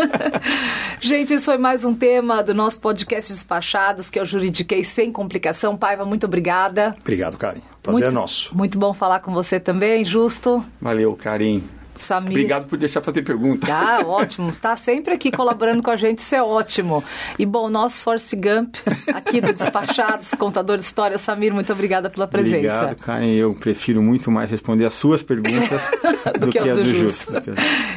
gente, 1.03 1.35
isso 1.35 1.45
foi 1.45 1.59
mais 1.59 1.85
um 1.85 1.95
tema 1.95 2.43
do 2.43 2.55
nosso 2.55 2.81
podcast 2.81 3.31
Despachados, 3.31 4.09
que 4.09 4.19
eu 4.19 4.25
juridiquei 4.25 4.83
sem 4.85 5.13
complicação. 5.13 5.77
Paiva, 5.77 6.07
muito 6.07 6.25
obrigada. 6.25 6.97
Obrigado, 6.99 7.37
Karen. 7.37 7.61
Prazer 7.83 8.01
muito, 8.01 8.17
é 8.17 8.21
nosso. 8.21 8.57
Muito 8.57 8.79
bom 8.79 8.95
falar 8.95 9.21
com 9.21 9.35
você 9.35 9.61
também, 9.61 10.03
Justo. 10.03 10.65
Valeu, 10.81 11.15
Karen. 11.15 11.61
Samir. 12.01 12.31
Obrigado 12.31 12.67
por 12.67 12.79
deixar 12.79 13.03
fazer 13.03 13.23
pergunta. 13.23 13.67
Ah, 13.71 14.01
ótimo. 14.07 14.51
Está 14.51 14.77
sempre 14.77 15.15
aqui 15.15 15.31
colaborando 15.31 15.83
com 15.83 15.91
a 15.91 15.97
gente, 15.97 16.19
isso 16.19 16.35
é 16.35 16.43
ótimo. 16.43 17.03
E 17.39 17.47
bom, 17.47 17.69
nosso 17.69 18.03
Force 18.03 18.35
Gump, 18.37 18.77
aqui 19.13 19.41
do 19.41 19.53
Despachados, 19.53 20.31
contador 20.39 20.77
de 20.77 20.85
história, 20.85 21.19
Samir, 21.19 21.53
muito 21.53 21.73
obrigada 21.73 22.11
pela 22.11 22.27
presença. 22.27 22.57
Obrigado, 22.57 22.97
Karen. 22.97 23.33
Eu 23.33 23.55
prefiro 23.55 24.03
muito 24.03 24.31
mais 24.31 24.51
responder 24.51 24.85
as 24.85 24.95
suas 24.95 25.23
perguntas 25.23 25.81
do, 26.39 26.47
do, 26.47 26.53
que, 26.53 26.59
que 26.59 26.69
as 26.69 26.79
do, 26.79 26.85
do 26.85 26.95
Justo. 26.95 27.33
Justo. 27.33 27.53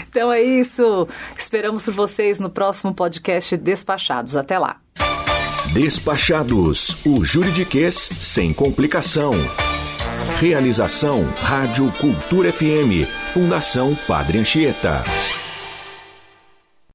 então 0.08 0.32
é 0.32 0.42
isso. 0.42 1.08
Esperamos 1.38 1.86
por 1.86 1.94
vocês 1.94 2.40
no 2.40 2.50
próximo 2.50 2.94
podcast 2.94 3.56
Despachados. 3.58 4.36
Até 4.36 4.58
lá. 4.58 4.78
Despachados, 5.74 7.06
o 7.06 7.24
juridiquês 7.24 7.96
sem 7.96 8.54
complicação. 8.54 9.32
Realização 10.40 11.24
Rádio 11.42 11.92
Cultura 12.00 12.52
FM. 12.52 13.27
Fundação 13.38 13.94
Padre 14.08 14.40
Anchieta. 14.40 15.04